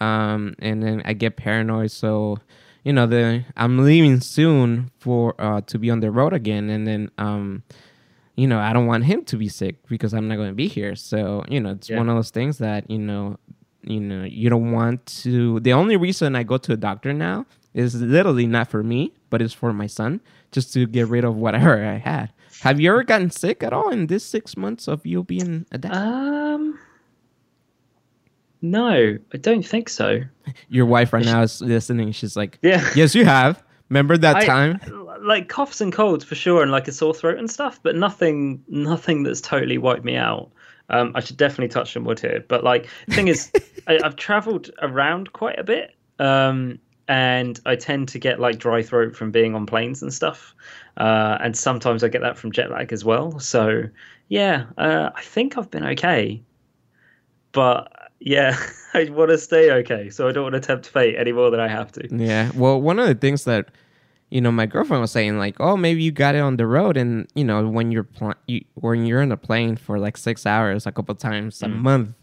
[0.00, 1.90] um, and then I get paranoid.
[1.90, 2.38] So,
[2.84, 6.86] you know, the I'm leaving soon for uh, to be on the road again, and
[6.86, 7.62] then um,
[8.36, 10.68] you know, I don't want him to be sick because I'm not going to be
[10.68, 10.94] here.
[10.94, 11.98] So, you know, it's Yeah.
[11.98, 13.38] one of those things that, you know,
[13.82, 17.44] you know, you don't want to the only reason I go to a doctor now
[17.74, 20.20] is literally not for me, but it's for my son,
[20.52, 22.32] just to get rid of whatever I had.
[22.60, 25.78] Have you ever gotten sick at all in this six months of you being a
[25.78, 25.92] dad?
[25.94, 26.78] Um,
[28.62, 30.20] no, I don't think so.
[30.68, 32.12] Your wife right now is listening.
[32.12, 32.86] She's like, Yeah.
[32.94, 33.62] Yes, you have.
[33.88, 34.80] Remember that I- time?
[35.22, 38.62] like coughs and colds for sure, and like a sore throat and stuff, but nothing,
[38.68, 40.50] nothing that's totally wiped me out.
[40.88, 43.52] Um, I should definitely touch some wood here, but like, the thing is,
[43.86, 46.78] I, I've travelled around quite a bit, um,
[47.10, 50.54] and I tend to get like dry throat from being on planes and stuff,
[50.96, 53.40] uh, and sometimes I get that from jet lag as well.
[53.40, 53.82] So
[54.28, 56.40] yeah, uh, I think I've been okay,
[57.50, 58.56] but yeah,
[58.94, 61.58] I want to stay okay, so I don't want to tempt fate any more than
[61.58, 62.08] I have to.
[62.14, 62.52] Yeah.
[62.54, 63.70] Well, one of the things that
[64.30, 66.96] you know my girlfriend was saying, like, oh, maybe you got it on the road,
[66.96, 70.46] and you know when you're pl- you, when you're in a plane for like six
[70.46, 72.14] hours a couple times a month,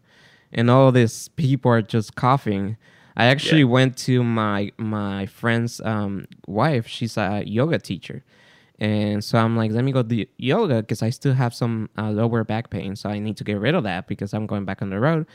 [0.53, 2.77] and all these people are just coughing.
[3.17, 3.73] I actually Yeah.
[3.77, 6.87] went to my my friend's um, wife.
[6.87, 8.23] She's a yoga teacher.
[8.79, 12.11] And so I'm like, let me go do yoga because I still have some uh,
[12.11, 12.95] lower back pain.
[12.95, 15.25] So I need to get rid of that because I'm going back on the road.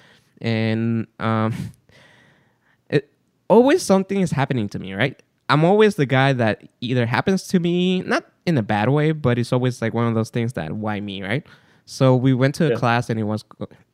[0.40, 1.52] And um,
[2.88, 3.10] it
[3.48, 5.20] always something is happening to me, right?
[5.48, 9.38] I'm always the guy that either happens to me, not in a bad way, but
[9.38, 11.44] it's always like one of those things that why me, right?
[11.84, 12.76] So we went to a Yeah.
[12.76, 13.44] class and it was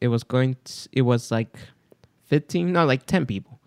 [0.01, 1.57] it was going to, it was like
[2.27, 3.58] 15, no, like 10 people.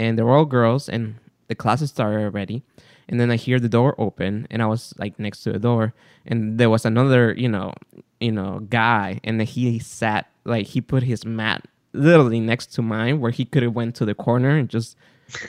[0.00, 1.16] And they were all girls and
[1.48, 2.62] the classes started already.
[3.08, 5.92] And then I hear the door open and I was like next to the door
[6.24, 7.74] and there was another, you know,
[8.20, 12.82] you know, guy and then he sat like he put his mat literally next to
[12.82, 14.96] mine where he could have went to the corner and just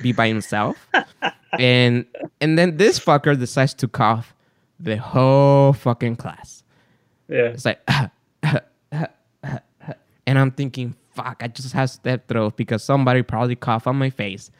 [0.01, 0.75] be by himself.
[1.59, 2.05] and
[2.41, 4.33] and then this fucker decides to cough
[4.79, 6.63] the whole fucking class.
[7.27, 7.53] Yeah.
[7.55, 7.79] It's like,
[10.27, 14.09] and I'm thinking, fuck, I just have strep throat because somebody probably coughed on my
[14.09, 14.51] face.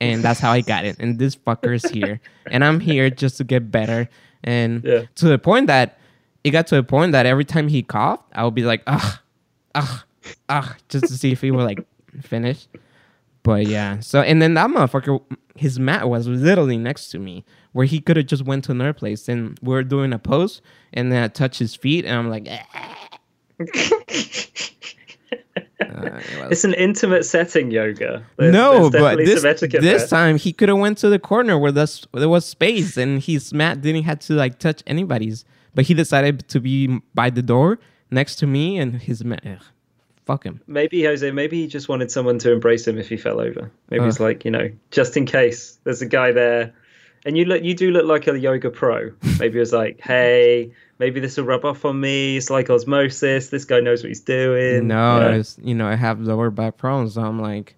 [0.00, 0.96] And that's how I got it.
[0.98, 2.20] And this fucker is here.
[2.50, 4.08] and I'm here just to get better.
[4.42, 5.02] And Yeah.
[5.16, 5.98] to the point that
[6.42, 9.18] it got to a point that every time he coughed, I would be like, ugh,
[9.74, 10.04] ugh,
[10.48, 11.84] ugh, just to see if he would like
[12.22, 12.66] finish.
[13.42, 15.20] But yeah, so and then that motherfucker,
[15.54, 18.92] his mat was literally next to me, where he could have just went to another
[18.94, 19.28] place.
[19.28, 20.62] And we are doing a pose,
[20.94, 23.08] and then I touch his feet, and I'm like, ah.
[25.80, 28.22] Uh, it It's an intimate setting yoga.
[28.36, 30.06] There's- no, there's but this this there.
[30.06, 33.52] time he could have went to the corner where this, there was space, and his
[33.54, 35.44] mat didn't have to like touch anybody's.
[35.74, 37.78] But he decided to be by the door
[38.10, 39.42] next to me, and his mat.
[39.46, 39.62] Ugh,
[40.26, 40.60] fuck him.
[40.66, 43.70] Maybe Jose, maybe he just wanted someone to embrace him if he fell over.
[43.90, 44.24] Maybe he's Uh.
[44.24, 46.72] like, you know, just in case there's a guy there,
[47.24, 49.10] and you look, you do look like a yoga pro.
[49.38, 52.36] Maybe it was like, hey, maybe this will rub off on me.
[52.36, 53.48] It's like osmosis.
[53.48, 54.86] This guy knows what he's doing.
[54.86, 55.34] No, Yeah.
[55.36, 57.14] it's, you know, I have lower back problems.
[57.14, 57.74] So I'm like,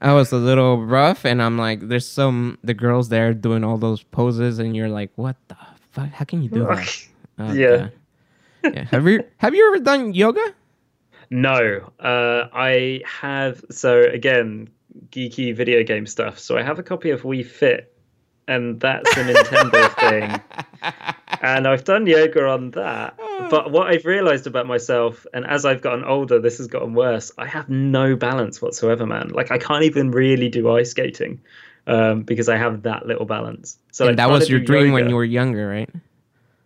[0.00, 3.78] I was a little rough, and I'm like, there's some the girls there doing all
[3.78, 5.56] those poses, and you're like, what the
[5.92, 6.08] fuck?
[6.10, 7.06] How can you do that?
[7.54, 7.88] Yeah.
[8.64, 8.84] Yeah.
[8.90, 10.42] Have you have you ever done yoga?
[11.30, 13.62] No, uh, I have.
[13.70, 14.68] So again,
[15.10, 16.38] geeky video game stuff.
[16.40, 17.94] So I have a copy of Wii Fit,
[18.48, 20.26] and that's a Nintendo thing.
[21.40, 23.16] And I've done yoga on that.
[23.50, 27.30] But what I've realized about myself, and as I've gotten older, this has gotten worse.
[27.38, 29.28] I have no balance whatsoever, man.
[29.28, 31.40] Like I can't even really do ice skating
[31.86, 33.78] um, because I have that little balance.
[33.92, 35.90] So like, that was your do dream when you were younger, right?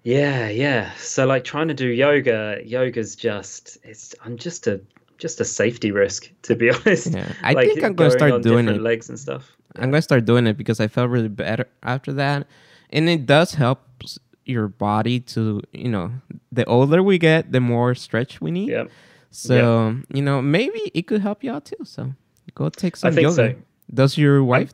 [0.03, 0.93] yeah, yeah.
[0.95, 4.81] So like trying to do yoga, yoga's just it's I'm just a
[5.19, 7.15] just a safety risk to be honest.
[7.15, 7.33] Yeah.
[7.43, 8.83] I Like, think I'm gonna going start on doing different it.
[8.83, 9.57] legs and stuff.
[9.77, 12.47] I'm gonna start doing it because I felt really better after that,
[12.91, 16.11] and it does help s- your body to you know
[16.51, 18.71] the older we get, the more stretch we need.
[18.71, 18.85] Yeah.
[19.31, 21.85] So you know maybe it could help you out too.
[21.85, 22.13] So
[22.55, 23.35] go take some think yoga.
[23.35, 23.55] so.
[23.93, 24.73] Does your wife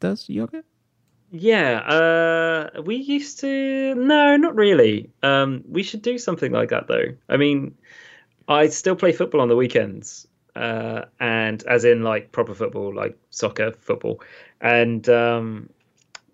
[0.00, 0.62] does yoga?
[1.30, 5.10] Yeah, uh we used to no, not really.
[5.22, 7.06] Um we should do something like that though.
[7.28, 7.74] I mean,
[8.46, 10.28] I still play football on the weekends.
[10.54, 14.20] Uh and as in like proper football, like soccer football.
[14.60, 15.70] And um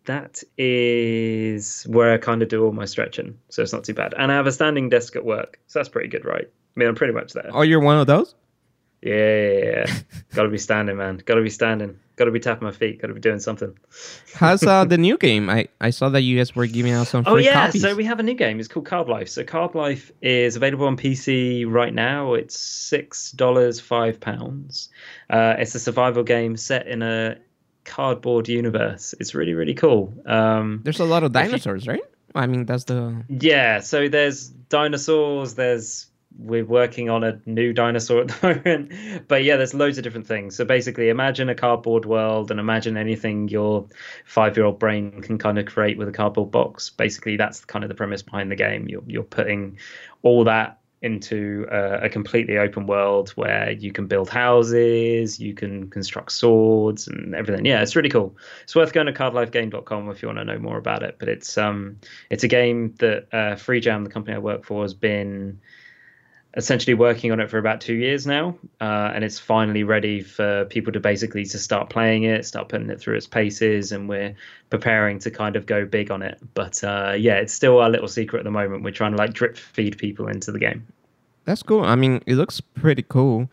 [0.06, 3.38] that is where I kind of do all my stretching.
[3.48, 4.14] So it's not too bad.
[4.16, 5.58] And I have a standing desk at work.
[5.66, 6.46] So that's pretty good, right?
[6.46, 7.50] I mean, I'm pretty much there.
[7.52, 8.34] Oh, you're one of those.
[9.02, 9.14] Yeah.
[9.14, 9.98] yeah, yeah.
[10.34, 11.22] Got to be standing, man.
[11.24, 11.98] Got to be standing.
[12.16, 13.00] Got to be tapping my feet.
[13.00, 13.74] Got to be doing something.
[14.34, 15.48] How's uh, the new game?
[15.48, 17.80] I, I saw that you guys were giving out some free Oh yeah, copies.
[17.80, 18.60] so we have a new game.
[18.60, 19.30] It's called Card Life.
[19.30, 22.34] So Card Life is available on PC right now.
[22.34, 24.90] It's six dollars, five pounds.
[25.30, 27.38] Uh, it's a survival game set in a
[27.84, 29.14] cardboard universe.
[29.20, 30.14] It's really really cool.
[30.26, 32.02] Um, There's a lot of If you- dinosaurs, right?
[32.34, 35.54] I mean, that's the yeah, so there's dinosaurs.
[35.54, 36.06] There's
[36.38, 39.26] we're working on a new dinosaur at the moment.
[39.28, 40.54] But yeah, there's loads of different things.
[40.56, 43.86] So basically, imagine a cardboard world and imagine anything your
[44.24, 46.88] five year old brain can kind of create with a cardboard box.
[46.90, 48.86] Basically, that's kind of the premise behind the game.
[48.88, 49.78] You're, you're putting
[50.22, 55.88] all that into a, a completely open world where you can build houses, you can
[55.88, 57.64] construct swords and everything.
[57.64, 58.36] Yeah, it's really cool.
[58.62, 61.16] It's worth going to cardlifegame.com if you want to know more about it.
[61.18, 61.98] But it's um
[62.28, 65.60] it's a game that uh, Free Jam, the company I work for, has been
[66.54, 70.64] essentially working on it for about two years now, uh, and it's finally ready for
[70.66, 74.34] people to basically to start playing it, start putting it through its paces, and we're
[74.68, 76.38] preparing to kind of go big on it.
[76.54, 78.82] But uh, yeah, it's still our little secret at the moment.
[78.82, 80.86] We're trying to like drip feed people into the game.
[81.44, 81.84] That's cool.
[81.84, 83.48] I mean, it looks pretty cool.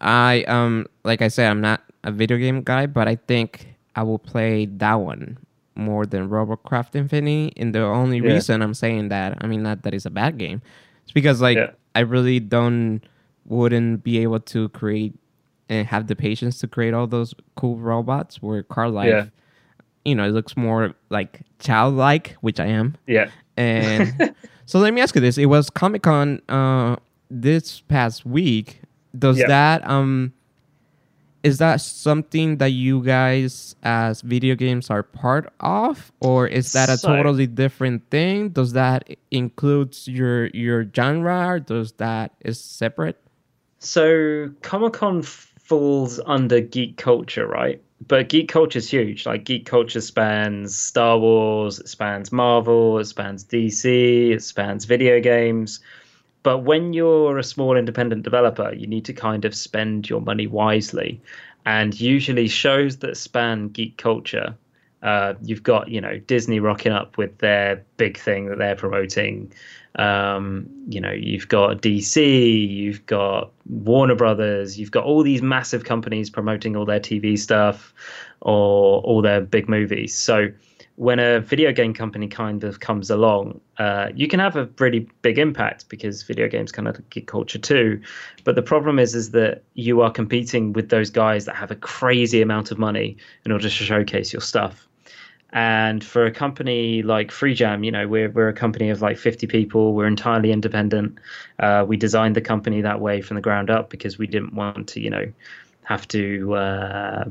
[0.00, 4.02] I um, like I said, I'm not a video game guy, but I think I
[4.02, 5.38] will play that one
[5.76, 7.52] more than Robocraft Infinity.
[7.56, 8.28] And the only Yeah.
[8.34, 10.62] reason I'm saying that, I mean, not that it's a bad game,
[11.04, 11.70] it's because like Yeah.
[11.94, 13.00] I really don't
[13.46, 15.14] wouldn't be able to create
[15.68, 18.42] and have the patience to create all those cool robots.
[18.42, 19.26] Where Card Life, Yeah.
[20.04, 22.96] you know, it looks more like childlike, which I am.
[23.06, 23.30] Yeah.
[23.56, 24.34] And
[24.66, 26.96] so let me ask you this: It was Comic Con uh,
[27.30, 28.80] this past week.
[29.18, 29.46] Does Yeah.
[29.48, 30.32] that um
[31.44, 36.88] is that something that you guys as video games are part of, or is that
[36.88, 38.48] a So- totally different thing?
[38.48, 41.46] Does that includes your your genre?
[41.46, 43.20] Or does that is separate?
[43.78, 47.80] So Comic Con falls under geek culture, right?
[48.08, 49.24] But geek culture is huge.
[49.26, 55.20] Like geek culture spans Star Wars, it spans Marvel, it spans DC, it spans video
[55.20, 55.80] games.
[56.44, 60.46] But when you're a small independent developer, you need to kind of spend your money
[60.46, 61.20] wisely.
[61.66, 64.54] And usually, shows that span geek culture,
[65.02, 69.52] uh, you've got you know Disney rocking up with their big thing that they're promoting.
[69.96, 75.84] Um, you know, you've got DC, you've got Warner Brothers, you've got all these massive
[75.84, 77.94] companies promoting all their TV stuff
[78.40, 80.16] or all their big movies.
[80.16, 80.48] So
[80.96, 85.08] when a video game company kind of comes along, uh, you can have a really
[85.22, 88.00] big impact because video games kind of geek culture too.
[88.44, 91.76] But the problem is, is that you are competing with those guys that have a
[91.76, 94.86] crazy amount of money in order to showcase your stuff.
[95.52, 99.46] And for a company like FreeJam, you know, we're we're a company of like 50
[99.46, 99.94] people.
[99.94, 101.18] We're entirely independent.
[101.60, 104.88] Uh, we designed the company that way from the ground up because we didn't want
[104.88, 105.32] to, you know,
[105.84, 107.24] have to, uh,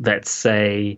[0.00, 0.96] let's say,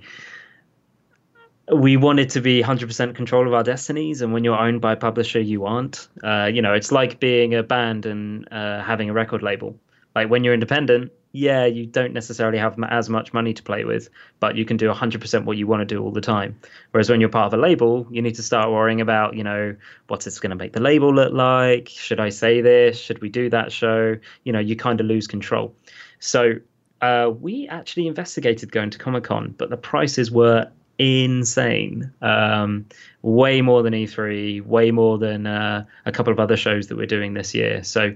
[1.75, 4.23] we wanted to be 100% control of our destinies.
[4.23, 6.09] And when you're owned by a publisher, you aren't.
[6.23, 9.79] Uh, you know, it's like being a band and uh, having a record label.
[10.15, 14.09] Like when you're independent, yeah, you don't necessarily have as much money to play with,
[14.41, 16.59] but you can do 100% what you want to do all the time.
[16.91, 19.77] Whereas when you're part of a label, you need to start worrying about, you know,
[20.07, 21.89] what's it's going to make the label look like?
[21.91, 22.99] Should I say this?
[22.99, 24.17] Should we do that show?
[24.45, 25.75] You know, you kind of lose control.
[26.19, 26.55] So
[27.03, 32.13] uh, we actually investigated going to Comic Con, but the prices were insane.
[32.23, 32.87] Um,
[33.23, 37.07] way more than E3, way more than uh, a couple of other shows that we're
[37.07, 37.83] doing this year.
[37.85, 38.15] So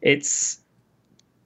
[0.00, 0.60] it's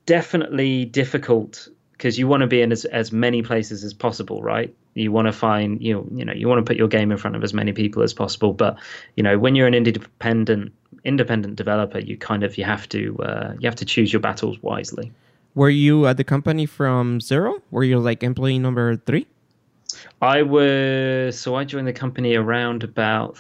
[0.07, 4.75] definitely difficult because you want to be in as, as many places as possible, right?
[4.95, 7.35] You want to find you you know you want to put your game in front
[7.35, 8.53] of as many people as possible.
[8.53, 8.79] But
[9.17, 10.73] you know when you're an independent
[11.05, 14.63] independent developer, you kind of you have to uh, you have to choose your battles
[14.63, 15.13] wisely.
[15.55, 17.61] Were you at the company from zero?
[17.71, 19.27] Were you like employee number three?
[20.23, 23.37] I was so I joined the company around about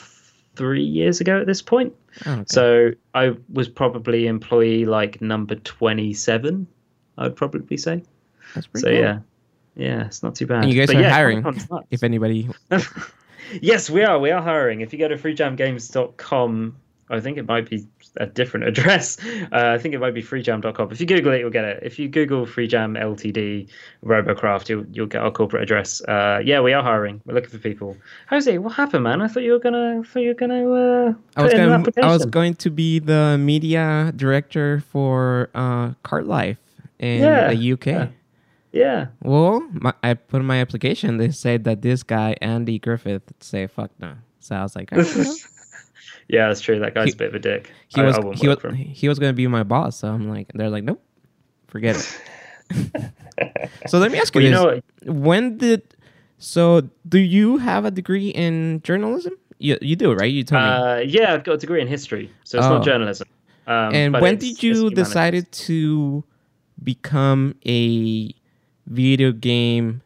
[0.56, 1.94] three years ago at this point.
[2.26, 2.44] Oh, okay.
[2.48, 6.66] So I was probably employee like number twenty seven.
[7.18, 8.02] I'd probably say.
[8.54, 9.00] That's pretty So cool.
[9.00, 9.18] yeah,
[9.76, 10.64] yeah, it's not too bad.
[10.64, 11.44] And you guys But are yeah, hiring.
[11.90, 12.48] If anybody,
[13.60, 14.18] yes, we are.
[14.18, 14.80] We are hiring.
[14.80, 16.76] If you go to freejamgames.com,
[17.10, 17.86] I think it might be
[18.16, 19.18] a different address.
[19.22, 20.90] Uh, I think it might be freejam.com.
[20.90, 21.80] If you Google it, you'll get it.
[21.82, 23.68] If you Google Freejam Ltd
[24.04, 26.00] Robocraft, you'll you'll get our corporate address.
[26.02, 27.20] Uh, yeah, we are hiring.
[27.26, 27.96] We're looking for people.
[28.30, 29.20] Jose, what happened, man?
[29.20, 30.00] I thought you were gonna.
[30.00, 30.70] I thought you were gonna.
[30.72, 32.04] Uh, I was put in an going.
[32.04, 36.58] I was going to be the media director for uh, Card Life
[36.98, 37.86] in Yeah, the UK.
[37.86, 38.08] yeah.
[38.72, 39.06] Yeah.
[39.22, 41.18] Well, my, I put in my application.
[41.18, 44.14] They said that this guy Andy Griffith say fuck no.
[44.40, 45.36] So I was like, "All right, well."
[46.28, 46.78] Yeah, that's true.
[46.78, 47.70] That guy's He- a bit of a dick.
[47.88, 48.76] he I- was I he was work for him.
[48.76, 49.98] he was going to be my boss.
[49.98, 51.02] So I'm like, they're like, nope,
[51.68, 52.20] forget it.
[53.86, 55.12] so let me ask you Well, you this: know?
[55.12, 55.82] When did
[56.38, 59.34] so do you have a degree in journalism?
[59.58, 60.30] You you do right?
[60.32, 60.68] You told me.
[60.68, 62.76] Uh, yeah, I've got a degree in history, so it's Oh.
[62.78, 63.28] not journalism.
[63.66, 66.22] Um, and when did you decided to
[66.82, 68.34] become a
[68.86, 70.02] video game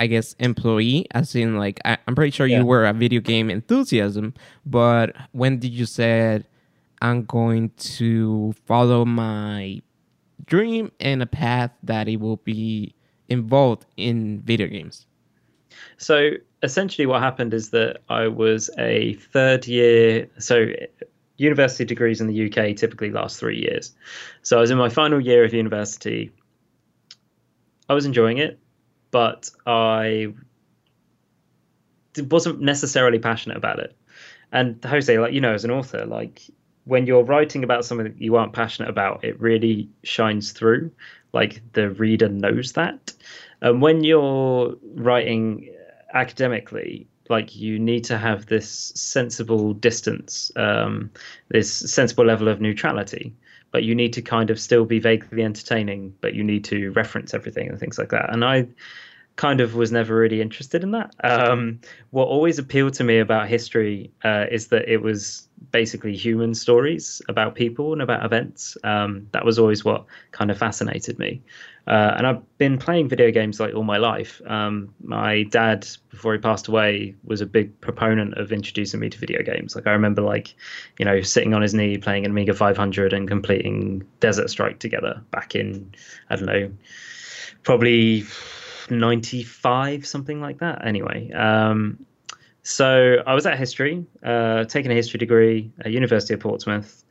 [0.00, 2.58] I guess, employee, as in like I, am pretty sure Yeah.
[2.58, 4.32] you were a video game enthusiasm,
[4.64, 6.46] but when did you said
[7.02, 9.82] I'm going to follow my
[10.46, 12.94] dream and a path that it will be
[13.28, 15.06] involved in video games?
[15.98, 16.30] So
[16.62, 20.28] essentially, what happened is that I was a third year.
[20.38, 20.66] So
[21.36, 23.94] university degrees in the UK typically last three years.
[24.42, 26.30] So I was in my final year of university.
[27.88, 28.58] I was enjoying it,
[29.10, 30.34] but I
[32.30, 33.96] wasn't necessarily passionate about it.
[34.52, 36.42] And Jose, like you know, as an author, like
[36.84, 40.90] when you're writing about something that you aren't passionate about, it really shines through.
[41.32, 43.12] Like the reader knows that.
[43.60, 45.72] And when you're writing
[46.14, 51.10] academically, like you need to have this sensible distance, um,
[51.48, 53.32] this sensible level of neutrality.
[53.72, 57.34] But you need to kind of still be vaguely entertaining, but you need to reference
[57.34, 58.32] everything and things like that.
[58.32, 58.66] And I
[59.40, 61.14] kind of was never really interested in that.
[61.24, 61.80] Um,
[62.10, 67.22] what always appealed to me about history uh, is that it was basically human stories
[67.26, 68.76] about people and about events.
[68.84, 71.40] Um, that was always what kind of fascinated me.
[71.86, 74.42] Uh, and I've been playing video games like all my life.
[74.46, 79.18] Um, my dad, before he passed away, was a big proponent of introducing me to
[79.18, 79.74] video games.
[79.74, 80.54] Like I remember, like
[80.98, 85.22] you know, sitting on his knee playing an Amiga 500 and completing Desert Strike together
[85.30, 85.94] back in
[86.28, 86.70] I don't know,
[87.62, 88.26] probably
[88.90, 90.86] 95 something like that.
[90.86, 92.04] Anyway um,
[92.62, 97.04] so i was at history uh, taking a history degree at university of portsmouth.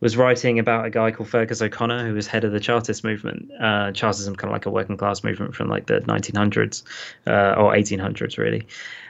[0.00, 3.50] Was writing about a guy called feargus o'connor who was head of the chartist movement.
[3.58, 6.82] Uh, chartism kind of like a working class movement from like the 1900s
[7.26, 8.66] uh, or 1800s really.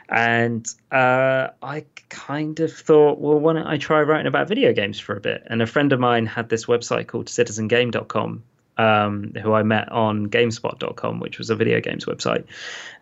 [0.08, 5.00] And uh, I kind of thought, well, why don't I try writing about video games
[5.00, 5.42] for a bit?
[5.46, 8.42] And a friend of mine had this website called citizengame.com,
[8.78, 12.44] um, who I met on GameSpot.com, which was a video games website.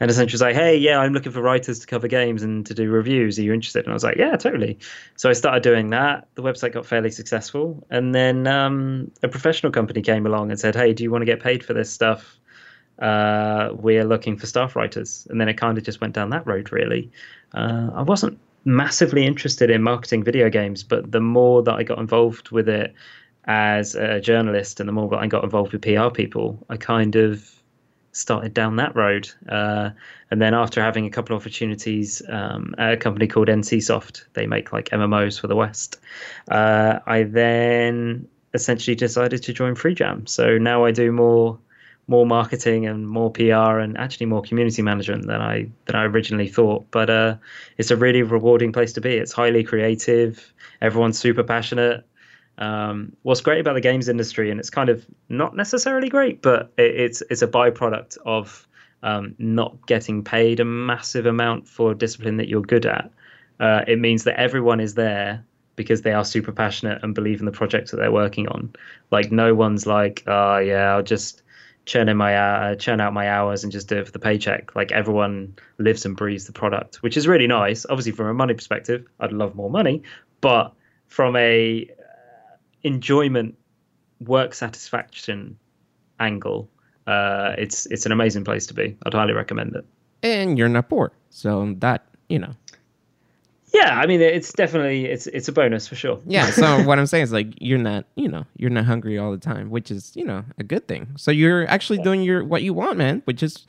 [0.00, 2.74] And essentially was like, hey, yeah, I'm looking for writers to cover games and to
[2.74, 3.38] do reviews.
[3.38, 3.84] Are you interested?
[3.84, 4.78] And I was like, yeah, totally.
[5.16, 6.28] So I started doing that.
[6.34, 7.84] The website got fairly successful.
[7.90, 11.26] And then um, a professional company came along and said, hey, do you want to
[11.26, 12.38] get paid for this stuff?
[13.00, 15.26] Uh, we're looking for staff writers.
[15.30, 17.10] And then it kind of just went down that road, really.
[17.52, 21.98] Uh, I wasn't massively interested in marketing video games, but the more that I got
[21.98, 22.94] involved with it,
[23.47, 27.16] as a journalist and the more that I got involved with PR people, I kind
[27.16, 27.51] of
[28.12, 29.28] started down that road.
[29.49, 29.90] Uh,
[30.30, 34.47] and then after having a couple of opportunities um, at a company called NCSoft, they
[34.47, 35.99] make like MMOs for the West,
[36.51, 40.28] uh, I then essentially decided to join FreeJam.
[40.28, 41.59] So now I do more
[42.07, 46.49] more marketing and more PR and actually more community management than I than I originally
[46.49, 46.86] thought.
[46.90, 47.36] But uh,
[47.78, 49.14] it's a really rewarding place to be.
[49.14, 50.53] It's highly creative.
[50.80, 52.05] Everyone's super passionate
[52.59, 56.72] um, what's great about the games industry, and it's kind of not necessarily great, but
[56.76, 58.66] it, it's it's a byproduct of
[59.02, 63.11] um, not getting paid a massive amount for discipline that you're good at.
[63.61, 65.44] Uh, it means that everyone is there
[65.76, 68.72] because they are super passionate and believe in the projects that they're working on.
[69.11, 71.42] Like no one's like, oh yeah, I'll just
[71.86, 74.74] churn in my uh, churn out my hours and just do it for the paycheck.
[74.74, 77.84] Like everyone lives and breathes the product, which is really nice.
[77.88, 80.02] Obviously, from a money perspective, I'd love more money,
[80.40, 80.72] but
[81.09, 81.90] from a
[82.85, 83.57] enjoyment,
[84.20, 85.59] work satisfaction
[86.20, 86.68] angle,
[87.07, 88.97] uh, it's it's an amazing place to be.
[89.05, 89.85] I'd highly recommend it.
[90.22, 92.55] And you're not poor, so that you know.
[93.74, 96.20] Yeah, I mean it's definitely it's it's a bonus for sure.
[96.26, 96.51] Yeah.
[96.51, 99.39] So what I'm saying is like you're not you know you're not hungry all the
[99.39, 101.09] time, which is you know a good thing.
[101.16, 103.22] So you're actually doing your what you want, man.
[103.24, 103.66] Which is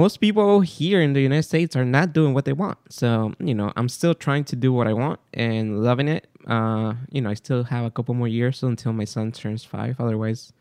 [0.00, 2.78] most people here in the United States are not doing what they want.
[2.88, 6.26] So you know I'm still trying to do what I want and loving it.
[6.46, 10.00] Uh, you know I still have a couple more years until my son turns five.
[10.00, 10.52] Otherwise,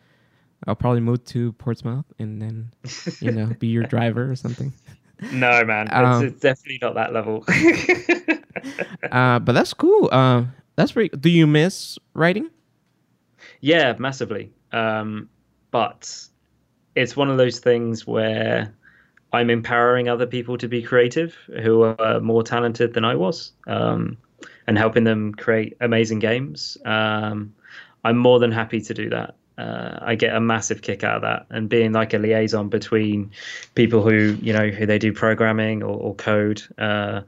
[0.68, 2.56] I'll probably move to Portsmouth and then
[3.22, 4.74] you know be your driver or something.
[5.34, 7.44] No, man, it's, Um, it's definitely not that level.
[9.12, 10.10] Uh, but that's cool.
[10.12, 10.44] Uh,
[10.76, 11.16] that's pretty.
[11.16, 12.50] Do you miss writing?
[13.60, 14.52] Yeah, massively.
[14.72, 15.30] Um,
[15.72, 16.02] but
[16.96, 18.74] it's one of those things where
[19.32, 24.18] I'm empowering other people to be creative who are more talented than I was um,
[24.68, 26.78] and helping them create amazing games.
[26.86, 27.54] Um,
[28.04, 29.36] I'm more than happy to do that.
[29.58, 33.32] Uh, I get a massive kick out of that and being like a liaison between
[33.76, 36.64] people who, you know, who they do programming or, or code.
[36.78, 37.22] Uh,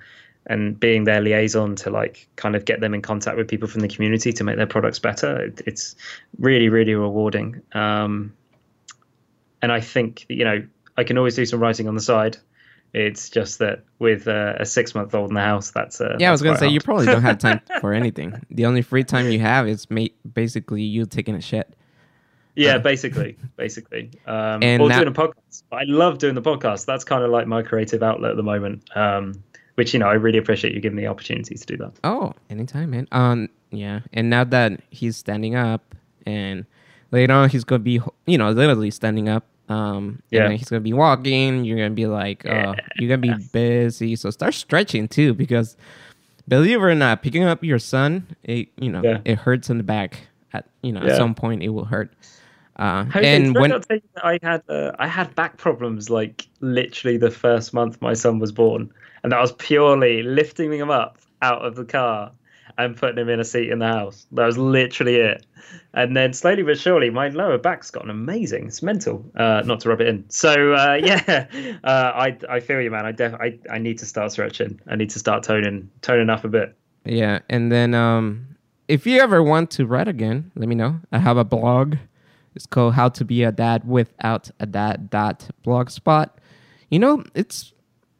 [0.48, 3.82] and being their liaison to like kind of get them in contact with people from
[3.82, 5.96] the community to make their products better it, it's
[6.40, 8.34] really really rewarding um,
[9.62, 10.66] and i think you know
[10.98, 12.38] i can always do some writing on the side
[12.94, 16.28] it's just that with uh, a six month old in the house that's uh, Yeah,
[16.28, 18.34] I was gonna say you probably don't have time for anything.
[18.52, 21.74] The only free time you have is ma- basically you taking a shit.
[22.58, 24.12] Yeah, Uh, basically, basically.
[24.28, 25.64] Um, And or that- doing a podcast.
[25.72, 26.86] I love doing the podcast.
[26.86, 28.84] That's kind of like my creative outlet at the moment.
[28.94, 29.42] Um,
[29.76, 31.94] which you know, I really appreciate you giving me the opportunity to do that.
[32.04, 33.08] Oh, anytime, man.
[33.14, 34.02] Um, yeah.
[34.12, 36.66] And now that he's standing up, and
[37.12, 39.46] later on he's gonna be, you know, literally standing up.
[39.72, 40.42] Um, Yeah.
[40.44, 41.64] And then he's gonna be walking.
[41.66, 44.16] You're gonna be like, uh, you're gonna be busy.
[44.16, 45.78] So start stretching too, because
[46.48, 49.20] believe it or not, picking up your son, it you know, Yeah.
[49.26, 50.28] it hurts in the back.
[50.54, 51.12] At you know, Yeah.
[51.12, 52.12] at some point it will hurt.
[52.78, 57.18] Uh, and when not tell that I had uh, I had back problems like literally
[57.18, 58.90] the first month my son was born,
[59.24, 62.32] and that was purely lifting him up out of the car
[62.78, 64.26] and putting him in a seat in the house.
[64.32, 65.46] That was literally it.
[65.94, 68.68] And then slowly but surely, my lower back's gotten amazing.
[68.68, 69.30] It's mental.
[69.36, 70.30] Uh, not to rub it in.
[70.30, 71.48] So uh, yeah,
[71.84, 73.06] uh, I I feel you, man.
[73.06, 74.80] I def I, I need to start stretching.
[74.88, 76.76] I need to start toning toning up a bit.
[77.06, 78.56] Yeah, and then um,
[78.88, 81.00] if you ever want to write again, let me know.
[81.12, 81.96] I have a blog.
[82.56, 86.30] It's called "How to Be a Dad Without a Dad." Dot blogspot.
[86.90, 87.74] You know, it's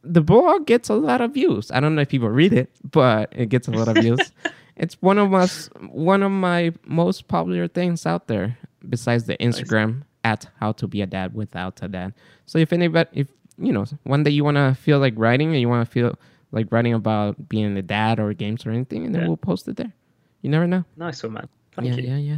[0.04, 1.72] the blog gets a lot of views.
[1.72, 4.20] I don't know if people read it, but it gets a lot of views.
[4.76, 5.48] it's one of my
[5.92, 8.58] one of my most popular things out there,
[8.90, 12.14] besides the Instagram at "How to Be a Dad Without a Dad."
[12.46, 13.28] So if anybody, if
[13.58, 16.18] you know, one day you want to feel like writing and you want to feel
[16.52, 19.28] like writing about being a dad or games or anything, and then Yeah.
[19.28, 19.94] we'll post it there.
[20.42, 20.84] You never know.
[20.98, 21.48] Nice one, man.
[21.74, 22.10] Thank yeah, you.
[22.10, 22.38] yeah, yeah.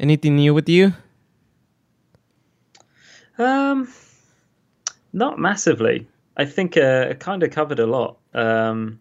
[0.00, 0.94] Anything new with you?
[3.38, 3.88] Um,
[5.12, 6.08] not massively.
[6.38, 8.18] I think uh, I kind of covered a lot.
[8.32, 9.00] Um,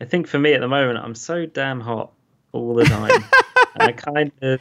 [0.00, 2.10] I think for me at the moment, I'm so damn hot
[2.52, 3.10] all the time.
[3.74, 4.60] and I kind of,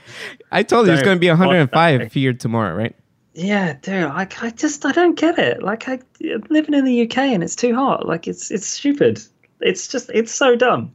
[0.52, 2.96] I told you it's going to be 105 here tomorrow, right?
[3.34, 4.10] yeah, dude.
[4.10, 5.64] Like I just, I don't get it.
[5.64, 8.06] Like I I'm living in the UK and it's too hot.
[8.06, 9.22] Like it's, it's stupid.
[9.62, 10.94] It's just, it's so dumb.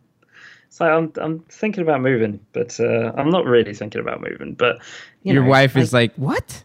[0.68, 4.54] So I'm, I'm thinking about moving, but uh, I'm not really thinking about moving.
[4.54, 4.78] But
[5.22, 6.64] you Your know, wife I- is like, "What?"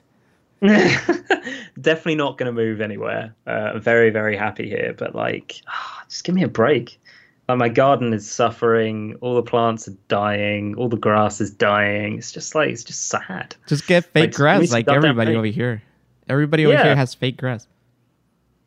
[1.82, 3.34] Definitely not going to move anywhere.
[3.46, 7.00] Uh, very, very happy here, but like, ah, just give me a break.
[7.48, 9.16] Like my garden is suffering.
[9.22, 10.76] All the plants are dying.
[10.76, 12.18] All the grass is dying.
[12.18, 13.56] It's just like it's just sad.
[13.68, 15.82] Just get fake Like, grass like everybody over here.
[16.28, 16.84] Everybody over Yeah.
[16.84, 17.68] here has fake grass.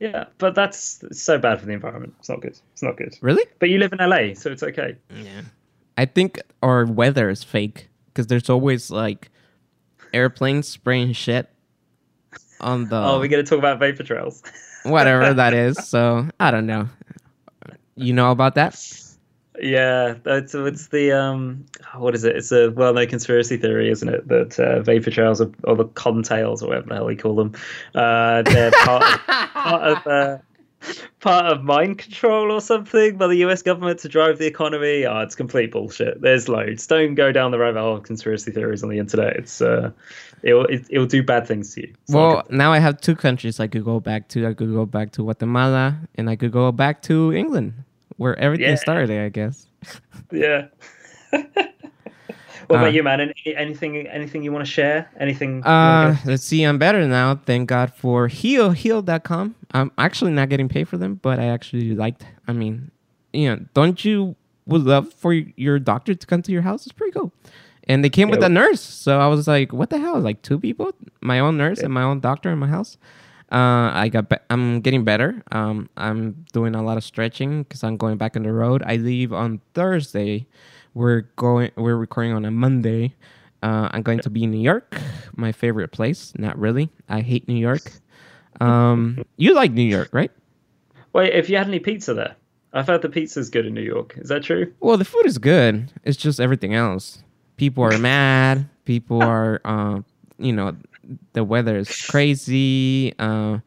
[0.00, 2.14] Yeah, but that's it's so bad for the environment.
[2.18, 2.58] It's not good.
[2.72, 3.16] It's not good.
[3.20, 3.44] Really?
[3.60, 4.96] But you live in LA, so it's okay.
[5.14, 5.42] Yeah.
[5.96, 9.30] I think our weather is fake because there's always like
[10.12, 11.48] airplanes spraying shit
[12.62, 14.42] on the oh, we're gonna talk about vapor trails.
[14.84, 15.76] whatever that is.
[15.88, 16.88] So I don't know.
[17.94, 18.80] You know about that?
[19.60, 22.36] Yeah, that's it's the um, what is it?
[22.36, 24.26] It's a well-known conspiracy theory, isn't it?
[24.28, 27.54] That uh, vapor trails are, or the contrails or whatever the hell we call them,
[27.94, 30.38] uh, they're part of, part of uh,
[31.20, 33.62] part of mind control or something by the U.S.
[33.62, 35.04] government to drive the economy.
[35.06, 36.20] Oh, it's complete bullshit.
[36.20, 36.86] There's loads.
[36.86, 39.36] Don't go down the rabbit hole of conspiracy theories on the internet.
[39.36, 39.90] It's uh,
[40.42, 41.94] it'll it, it'll do bad things to you.
[42.02, 44.46] It's Well, now I have two countries I could go back to.
[44.46, 47.74] I could go back to Guatemala and I could go back to England,
[48.16, 48.74] where everything Yeah.
[48.76, 49.66] started, I guess.
[50.32, 50.66] yeah.
[51.32, 51.42] Uh,
[52.66, 53.20] what about you, man?
[53.20, 55.10] Any, anything anything you want to share?
[55.18, 55.62] Anything?
[55.64, 56.62] Uh, let's see.
[56.62, 57.36] I'm better now.
[57.36, 59.54] Thank God for heal heal.com.
[59.72, 62.26] I'm actually not getting paid for them, but I actually liked.
[62.46, 62.90] I mean,
[63.32, 66.86] you know, don't you would love for your doctor to come to your house?
[66.86, 67.32] It's pretty cool.
[67.88, 70.58] And they came with a nurse, so I was like, "What the hell?" Like two
[70.60, 72.96] people, my own nurse and my own doctor in my house.
[73.50, 74.28] Uh, I got.
[74.28, 75.42] Be- I'm getting better.
[75.50, 78.82] Um, I'm doing a lot of stretching because I'm going back on the road.
[78.86, 80.46] I leave on Thursday.
[80.94, 81.72] We're going.
[81.76, 83.14] We're recording on a Monday.
[83.62, 84.96] Uh, I'm going to be in New York,
[85.36, 86.32] my favorite place.
[86.38, 86.90] Not really.
[87.08, 87.92] I hate New York.
[88.62, 90.30] Um, you like New York, right?
[91.12, 92.36] Wait, if you had any pizza there,
[92.72, 94.14] I've heard the pizza's good in New York.
[94.16, 94.72] Is that true?
[94.80, 95.90] Well, the food is good.
[96.04, 97.22] It's just everything else.
[97.56, 98.68] People are mad.
[98.84, 100.00] People are, uh,
[100.38, 100.76] you know,
[101.32, 103.12] the weather is crazy.
[103.18, 103.58] Uh,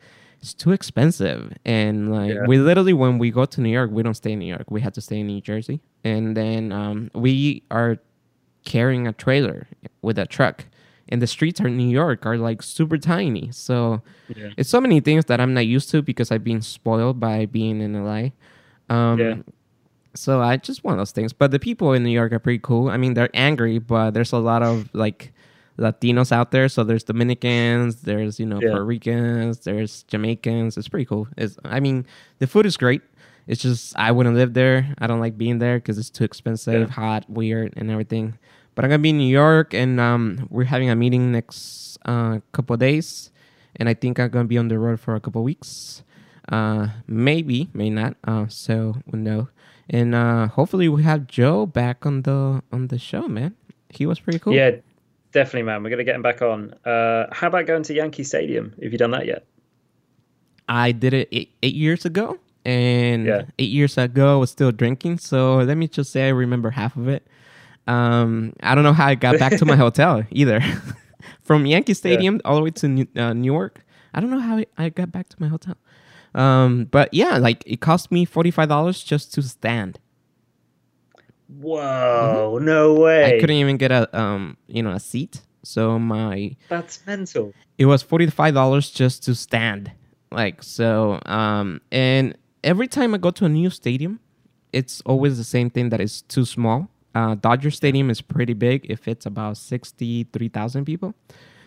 [0.42, 2.46] it's too expensive, and like Yeah.
[2.48, 4.70] we literally, when we go to New York, we don't stay in New York.
[4.70, 7.98] We have to stay in New Jersey, and then um, we are
[8.64, 9.68] carrying a trailer
[10.04, 10.66] with a truck.
[11.10, 14.02] And the streets are in New York are like super tiny, so
[14.36, 14.50] Yeah.
[14.58, 17.80] it's so many things that I'm not used to because I've been spoiled by being
[17.82, 18.32] in LA.
[18.90, 19.36] Um, Yeah.
[20.16, 21.34] So I just one of those things.
[21.34, 22.90] But the people in New York are pretty cool.
[22.90, 25.34] I mean, they're angry, but there's a lot of like
[25.78, 26.70] Latinos out there.
[26.70, 28.70] So there's Dominicans, there's you know Yeah.
[28.70, 30.78] Puerto Ricans, there's Jamaicans.
[30.78, 31.28] It's pretty cool.
[31.38, 32.06] It's I mean,
[32.40, 33.02] the food is great.
[33.46, 34.88] It's just I wouldn't live there.
[35.00, 36.94] I don't like being there because it's too expensive, Yeah.
[36.96, 38.40] hot, weird, and everything.
[38.76, 42.40] But I'm gonna be in New York, and um, we're having a meeting next uh,
[42.52, 43.32] couple of days,
[43.78, 46.04] and I think I'm gonna be on the road for a couple of weeks.
[46.50, 48.16] Uh, maybe, may not.
[48.26, 49.48] Uh, so we'll know.
[49.90, 53.56] And uh, hopefully we have Joe back on the on the show, man.
[53.90, 54.54] He was pretty cool.
[54.54, 54.72] Yeah,
[55.32, 55.82] definitely, man.
[55.82, 56.74] We're gonna get him back on.
[56.86, 58.74] Uh, how about going to Yankee Stadium?
[58.84, 59.46] Have you done that yet?
[60.68, 63.44] I did it eight, eight years ago, and Yeah.
[63.60, 65.20] eight years ago I was still drinking.
[65.20, 67.26] So let me just say I remember half of it.
[67.88, 70.62] Um, I don't know how I got back to my hotel either.
[71.42, 74.90] From Yankee Stadium all the way to New, uh, Newark, I don't know how I
[74.90, 75.76] got back to my hotel.
[76.34, 80.00] Um, but yeah, like it cost me forty five dollars just to stand.
[81.48, 82.60] Whoa!
[82.62, 83.24] No way.
[83.24, 83.36] Mm-hmm.
[83.36, 85.42] I couldn't even get a um, you know, a seat.
[85.64, 87.54] So my That's mental.
[87.78, 89.92] it was forty five dollars just to stand.
[90.32, 94.20] Like so, um, and every time I go to a new stadium,
[94.74, 96.90] it's always the same thing that is too small.
[97.16, 98.86] Uh, Dodger Stadium is pretty big.
[98.90, 101.16] If it's about sixty three thousand people,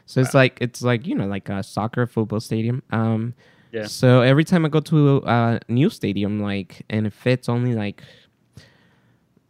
[0.07, 2.82] so it's like it's like you know like a soccer football stadium.
[2.90, 3.34] Um,
[3.72, 3.86] Yeah.
[3.86, 8.03] So every time I go to a new stadium, like and it fits only like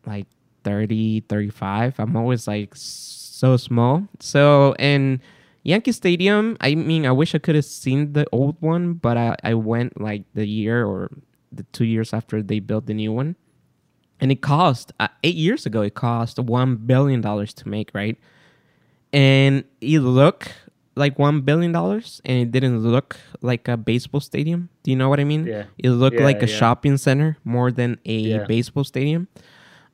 [0.07, 0.27] like
[0.65, 5.21] 30 35 i'm always like so small so in
[5.63, 9.37] yankee stadium i mean i wish i could have seen the old one but I,
[9.45, 11.11] I went like the year or
[11.53, 13.37] the two years after they built the new one
[14.21, 18.17] and it cost uh, eight years ago it cost one billion dollars to make right
[19.13, 20.53] and it looked
[20.97, 25.09] like one billion dollars and it didn't look like a baseball stadium do you know
[25.09, 25.65] what i mean Yeah.
[25.79, 26.57] it looked Yeah, like a yeah.
[26.57, 28.45] shopping center more than a Yeah.
[28.47, 29.29] baseball stadium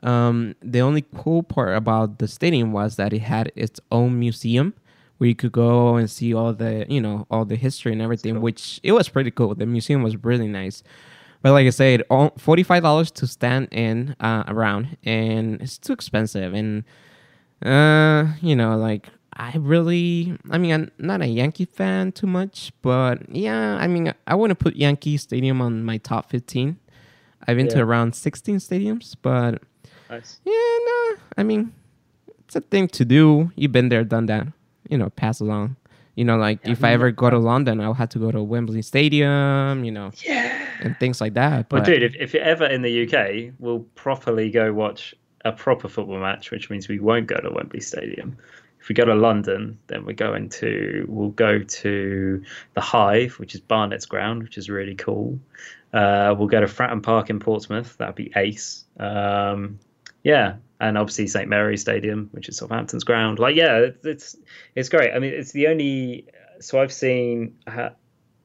[0.03, 4.75] um, the only cool part about the stadium was that it had its own museum
[5.17, 8.35] where you could go and see all the you know all the history and everything
[8.35, 8.43] cool.
[8.43, 10.83] which it was pretty cool the museum was really nice
[11.45, 16.85] but like i said $45 to stand in uh, around and it's too expensive and
[17.65, 22.73] uh you know like i really i mean i'm not a yankee fan too much
[22.81, 26.79] but yeah i mean i want to put yankee stadium on my top 15
[27.47, 29.63] i've been to around 16 stadiums but
[30.11, 30.39] Nice.
[30.45, 31.17] yeah, no.
[31.39, 31.73] I mean,
[32.41, 33.51] it's a thing to do.
[33.57, 34.47] You've been there, done that.
[34.89, 35.77] You know, pass along.
[36.15, 38.83] You know, like if I ever go to London, I'll have to go to Wembley
[38.83, 39.85] Stadium.
[39.85, 40.67] You know, Yeah.
[40.81, 41.71] and things like that.
[41.71, 45.53] Well, But dude, if, if you're ever in the UK, we'll properly go watch a
[45.53, 48.37] proper football match, which means we won't go to Wembley Stadium.
[48.81, 52.43] If we go to London, then we're going to we'll go to
[52.75, 55.39] the Hive, which is Barnet's ground, which is really cool.
[55.93, 57.97] Uh, we'll go to Fratton Park in Portsmouth.
[57.99, 58.85] That'd be ace.
[59.01, 59.79] Um,
[60.23, 63.39] yeah, and obviously St Mary's Stadium, which is Southampton's ground.
[63.39, 64.37] Like, yeah, it's it's,
[64.75, 65.13] it's great.
[65.15, 66.27] I mean, it's the only.
[66.61, 67.91] So I've seen ha,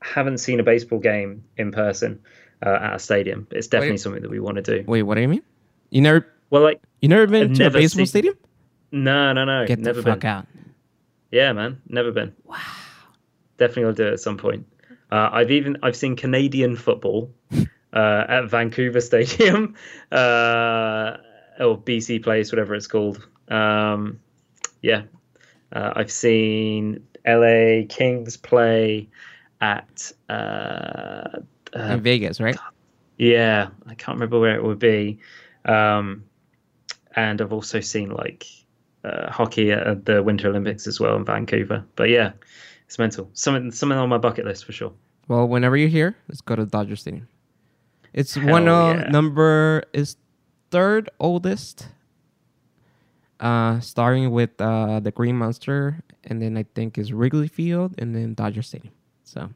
[0.01, 2.19] haven't seen a baseball game in person
[2.65, 3.47] uh, at a stadium.
[3.51, 3.99] It's definitely Wait.
[4.01, 4.83] something that we want to do.
[4.87, 5.43] wait, what do you mean?
[5.91, 8.35] You never, Well, like, you never been I've to a baseball seen- stadium?
[8.91, 10.29] no, no, no, Get never the fuck been.
[10.29, 10.47] out.
[11.31, 12.33] Yeah, man, never been.
[12.45, 12.57] Wow.
[13.57, 14.65] Definitely I'll do it at some point.
[15.11, 17.31] Uh, I've even I've seen Canadian football
[17.93, 19.75] uh, at Vancouver Stadium
[20.11, 21.17] uh,
[21.59, 23.27] or BC Place, whatever it's called.
[23.49, 24.19] Um,
[24.81, 25.03] yeah,
[25.73, 29.09] uh, I've seen LA Kings play
[29.61, 31.27] at uh,
[31.75, 32.57] uh, In Vegas, right?
[33.17, 35.19] yeah, I can't remember where it would be.
[35.65, 36.23] Um,
[37.15, 38.45] and I've also seen like
[39.03, 41.83] uh, hockey at the Winter Olympics as well in Vancouver.
[41.95, 42.31] But yeah,
[42.85, 43.29] it's mental.
[43.33, 44.93] Something something on my bucket list for sure.
[45.27, 47.27] Well, whenever you're here, let's go to Dodger Stadium.
[48.13, 49.09] It's Hell one of yeah.
[49.09, 50.15] number is
[50.71, 51.87] third oldest.
[53.39, 58.13] Uh, starting with uh the Green Monster, and then I think is Wrigley Field, and
[58.13, 58.93] then Dodger Stadium.
[59.23, 59.49] So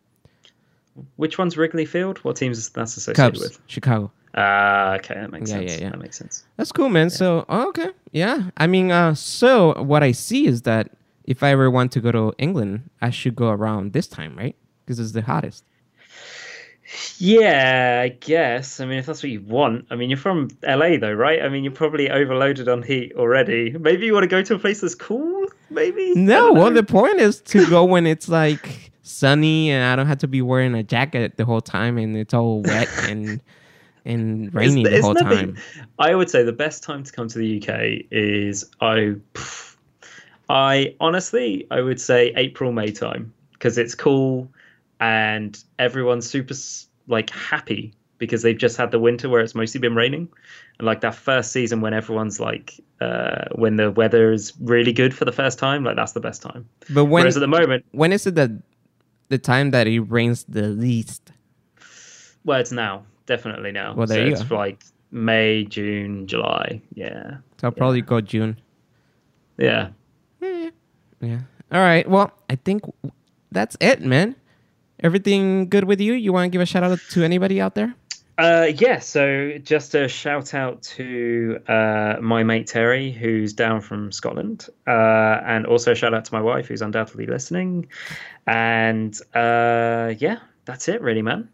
[1.18, 2.20] Which one's Wrigley Field?
[2.20, 3.60] What teams is that's associated Cubs, with?
[3.68, 4.10] Chicago.
[4.36, 5.72] Ah, okay, that makes Yeah, sense.
[5.74, 5.90] yeah, yeah.
[5.90, 6.46] That makes sense.
[6.56, 7.10] That's cool, man.
[7.10, 8.52] So oh, okay, yeah.
[8.56, 10.90] I mean, uh, so what I see is that
[11.26, 14.56] if I ever want to go to England, I should go around this time, right?
[14.86, 15.66] Because it's the hottest.
[17.18, 18.80] Yeah, I guess.
[18.80, 19.86] I mean, if that's what you want.
[19.90, 21.42] I mean, you're from LA though, right?
[21.42, 23.72] I mean, you're probably overloaded on heat already.
[23.78, 25.46] Maybe you want to go to a place that's cool.
[25.70, 26.14] Maybe.
[26.16, 30.20] No, well, the point is to go when it's like sunny and I don't have
[30.20, 33.42] to be wearing a jacket the whole time and it's all wet and
[34.06, 35.58] and It's- raining the it's whole never- time.
[36.00, 39.16] I would say the best time to come to the UK is I,
[40.50, 44.50] I honestly I would say April May time because it's cool
[45.04, 46.54] and everyone's super
[47.08, 50.30] like happy because they've just had the winter where it's mostly been raining
[50.80, 55.14] and like that first season when everyone's like uh, when the weather is really good
[55.14, 56.64] for the first time like that's the best time.
[56.94, 58.52] But when Whereas at the moment, when is it that
[59.28, 61.32] the time that it rains the least?
[62.46, 63.94] well, it's now definitely now.
[63.96, 64.56] Well, there so you it's go.
[64.56, 66.82] like May, June, July.
[66.94, 68.56] Yeah, So I'll probably go June.
[69.58, 69.90] yeah.
[70.40, 71.40] Yeah.
[71.72, 72.08] All right.
[72.10, 72.84] Well, I think
[73.52, 74.36] that's it, man.
[75.04, 76.14] Everything good with you?
[76.14, 77.94] You want to give a shout out to anybody out there?
[78.38, 84.12] Uh, yeah, so just a shout out to uh, my mate Terry, who's down from
[84.12, 87.88] Scotland, uh, and also a shout out to my wife, who's undoubtedly listening.
[88.48, 91.50] And uh, yeah, that's it, really, man.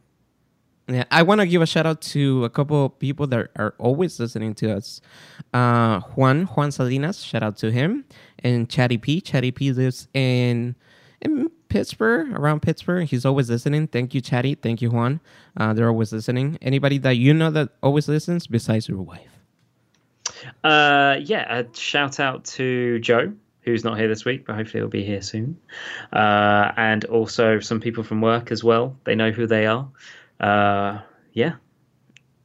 [0.88, 3.76] Yeah, I want to give a shout out to a couple of people that are
[3.78, 5.02] always listening to us.
[5.54, 8.06] Uh, Juan Juan Salinas, shout out to him,
[8.40, 9.22] and Chatty P.
[9.22, 10.76] Chatty P lives in
[11.22, 13.08] in Pittsburgh, around Pittsburgh.
[13.08, 13.88] He's always listening.
[13.88, 14.56] Thank you, Chatty.
[14.56, 15.20] Thank you, Juan.
[15.56, 16.58] Uh, they're always listening.
[16.62, 19.40] Anybody that you know that always listens besides your wife?
[20.64, 24.90] Uh, yeah, a shout out to Joe, who's not here this week, but hopefully he'll
[24.90, 25.60] be here soon.
[26.12, 28.98] Uh, and also some people from work as well.
[29.04, 29.88] They know who they are.
[30.40, 31.00] Uh,
[31.34, 31.54] yeah.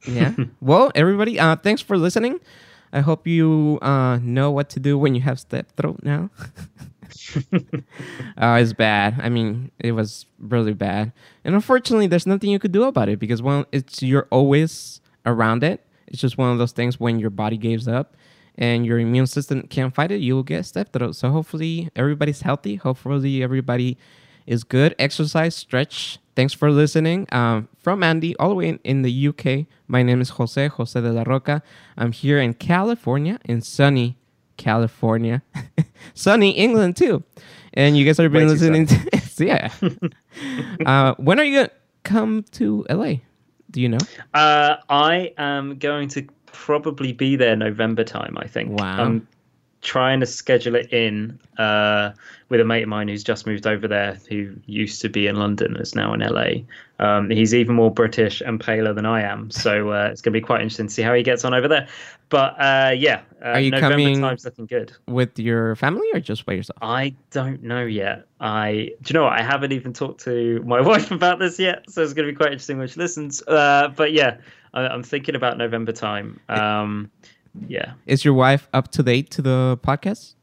[0.07, 0.33] Yeah.
[0.61, 2.39] well, everybody, uh, thanks for listening.
[2.93, 6.29] I hope you uh, know what to do when you have strep throat now.
[8.37, 9.19] uh, it's bad.
[9.19, 11.11] I mean, it was really bad,
[11.43, 15.63] and unfortunately, there's nothing you could do about it because well, it's you're always around
[15.63, 15.85] it.
[16.07, 18.15] It's just one of those things when your body gives up
[18.57, 21.15] and your immune system can't fight it, you will get strep throat.
[21.15, 22.75] So hopefully, everybody's healthy.
[22.75, 23.97] Hopefully, everybody
[24.45, 24.95] is good.
[24.99, 26.19] Exercise, stretch.
[26.35, 27.27] Thanks for listening.
[27.31, 29.65] Um, from Andy, all the way in, in, the UK.
[29.87, 31.63] My name is Jose Jose de la Roca.
[31.97, 34.17] I'm here in California, in sunny
[34.57, 35.41] California,
[36.13, 37.23] sunny England too.
[37.73, 39.71] And you guys have been listening to yeah.
[40.85, 41.69] uh, when are you gonna
[42.03, 43.15] come to LA?
[43.71, 43.97] Do you know?
[44.33, 48.37] Uh, I am going to probably be there November time.
[48.37, 48.79] I think.
[48.79, 49.03] Wow.
[49.03, 49.27] I'm
[49.81, 52.11] trying to schedule it in uh,
[52.49, 55.35] with a mate of mine who's just moved over there, who used to be in
[55.35, 56.63] London, is now in LA.
[56.99, 60.39] Um, he's even more British and paler than I am, so uh, it's going to
[60.39, 61.87] be quite interesting to see how he gets on over there.
[62.29, 66.19] But uh, yeah, uh, are you November coming time's looking good with your family or
[66.19, 66.77] just by yourself?
[66.81, 68.25] I don't know yet.
[68.39, 69.33] I do you know what?
[69.33, 72.37] I haven't even talked to my wife about this yet, so it's going to be
[72.37, 73.43] quite interesting when she listens.
[73.47, 74.37] Uh, but yeah,
[74.73, 76.39] I, am thinking about November time.
[76.49, 77.11] Um,
[77.67, 77.93] yeah.
[78.05, 80.35] Is your wife up to date to the podcast?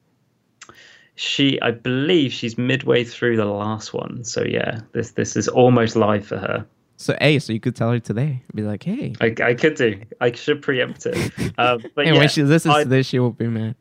[1.22, 4.24] She, I believe, she's midway through the last one.
[4.24, 6.66] So yeah, this this is almost live for her.
[6.96, 10.02] So hey, so you could tell her today, be like, hey, I, I could do.
[10.20, 11.32] I should preempt it.
[11.56, 13.76] Uh, but and yeah, when she listens I, to this, she will be mad.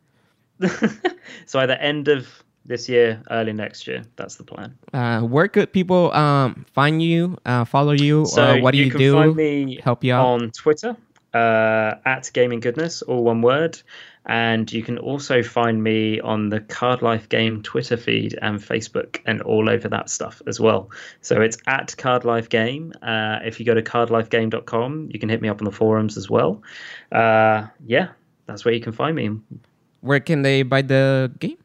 [1.48, 4.04] so either end of this year, early next year.
[4.18, 4.78] That's the plan.
[4.94, 8.28] Uh, where could people um, find you, uh, follow you?
[8.28, 9.14] So uh, what do you, you, can do?
[9.14, 10.96] Find me help you out on Twitter
[11.34, 13.82] uh, at Gaming Goodness, all one word.
[14.28, 19.20] And you can also find me on the Card Life Game Twitter feed and Facebook
[19.26, 20.92] and all over that stuff as well.
[21.22, 22.94] So it's at Card Life Game.
[23.02, 26.30] Uh, if you go to cardlifegame.com, you can hit me up on the forums as
[26.30, 26.62] well.
[27.12, 28.10] Uh, yeah,
[28.46, 29.32] that's where you can find me.
[30.02, 31.58] Where can they buy the game?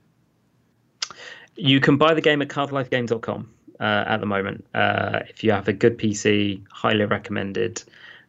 [1.57, 3.51] You can buy the game at cardlifegame.com
[3.81, 4.65] uh, at the moment.
[4.75, 7.83] Uh, if you have a good PC, highly recommended.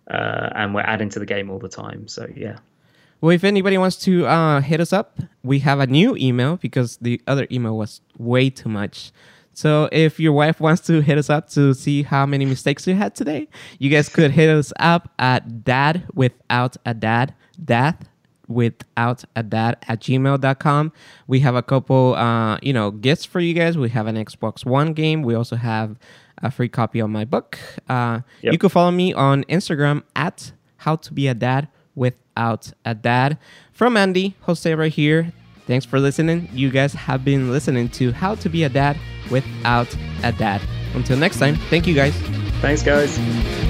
[0.10, 2.08] Uh, and we're adding to the game all the time.
[2.08, 2.58] So yeah.
[3.22, 6.98] Well, if anybody wants to uh, hit us up, we have a new email because
[6.98, 9.12] the other email was way too much.
[9.54, 12.94] So if your wife wants to hit us up to see how many mistakes you
[12.94, 13.48] had today,
[13.80, 17.34] you guys could hit us up at dad without a dad,
[17.66, 18.08] dad
[18.48, 20.92] without a dad at gmail.com.
[21.26, 23.80] We have a couple, uh, you know, gifts for you guys.
[23.80, 25.24] We have an Xbox One game.
[25.24, 25.98] We also have
[26.44, 27.58] a free copy of my book.
[27.90, 28.54] Uh, Yep.
[28.54, 31.68] You can follow me on Instagram at how to be a dad
[32.38, 33.38] without a dad.
[33.74, 35.34] From Andy, Jose right here.
[35.66, 36.50] Thanks for listening.
[36.54, 38.98] You guys have been listening to How to Be a Dad
[39.30, 40.62] Without a Dad.
[40.94, 42.16] Until next time, thank you guys.
[42.62, 43.67] Thanks, guys.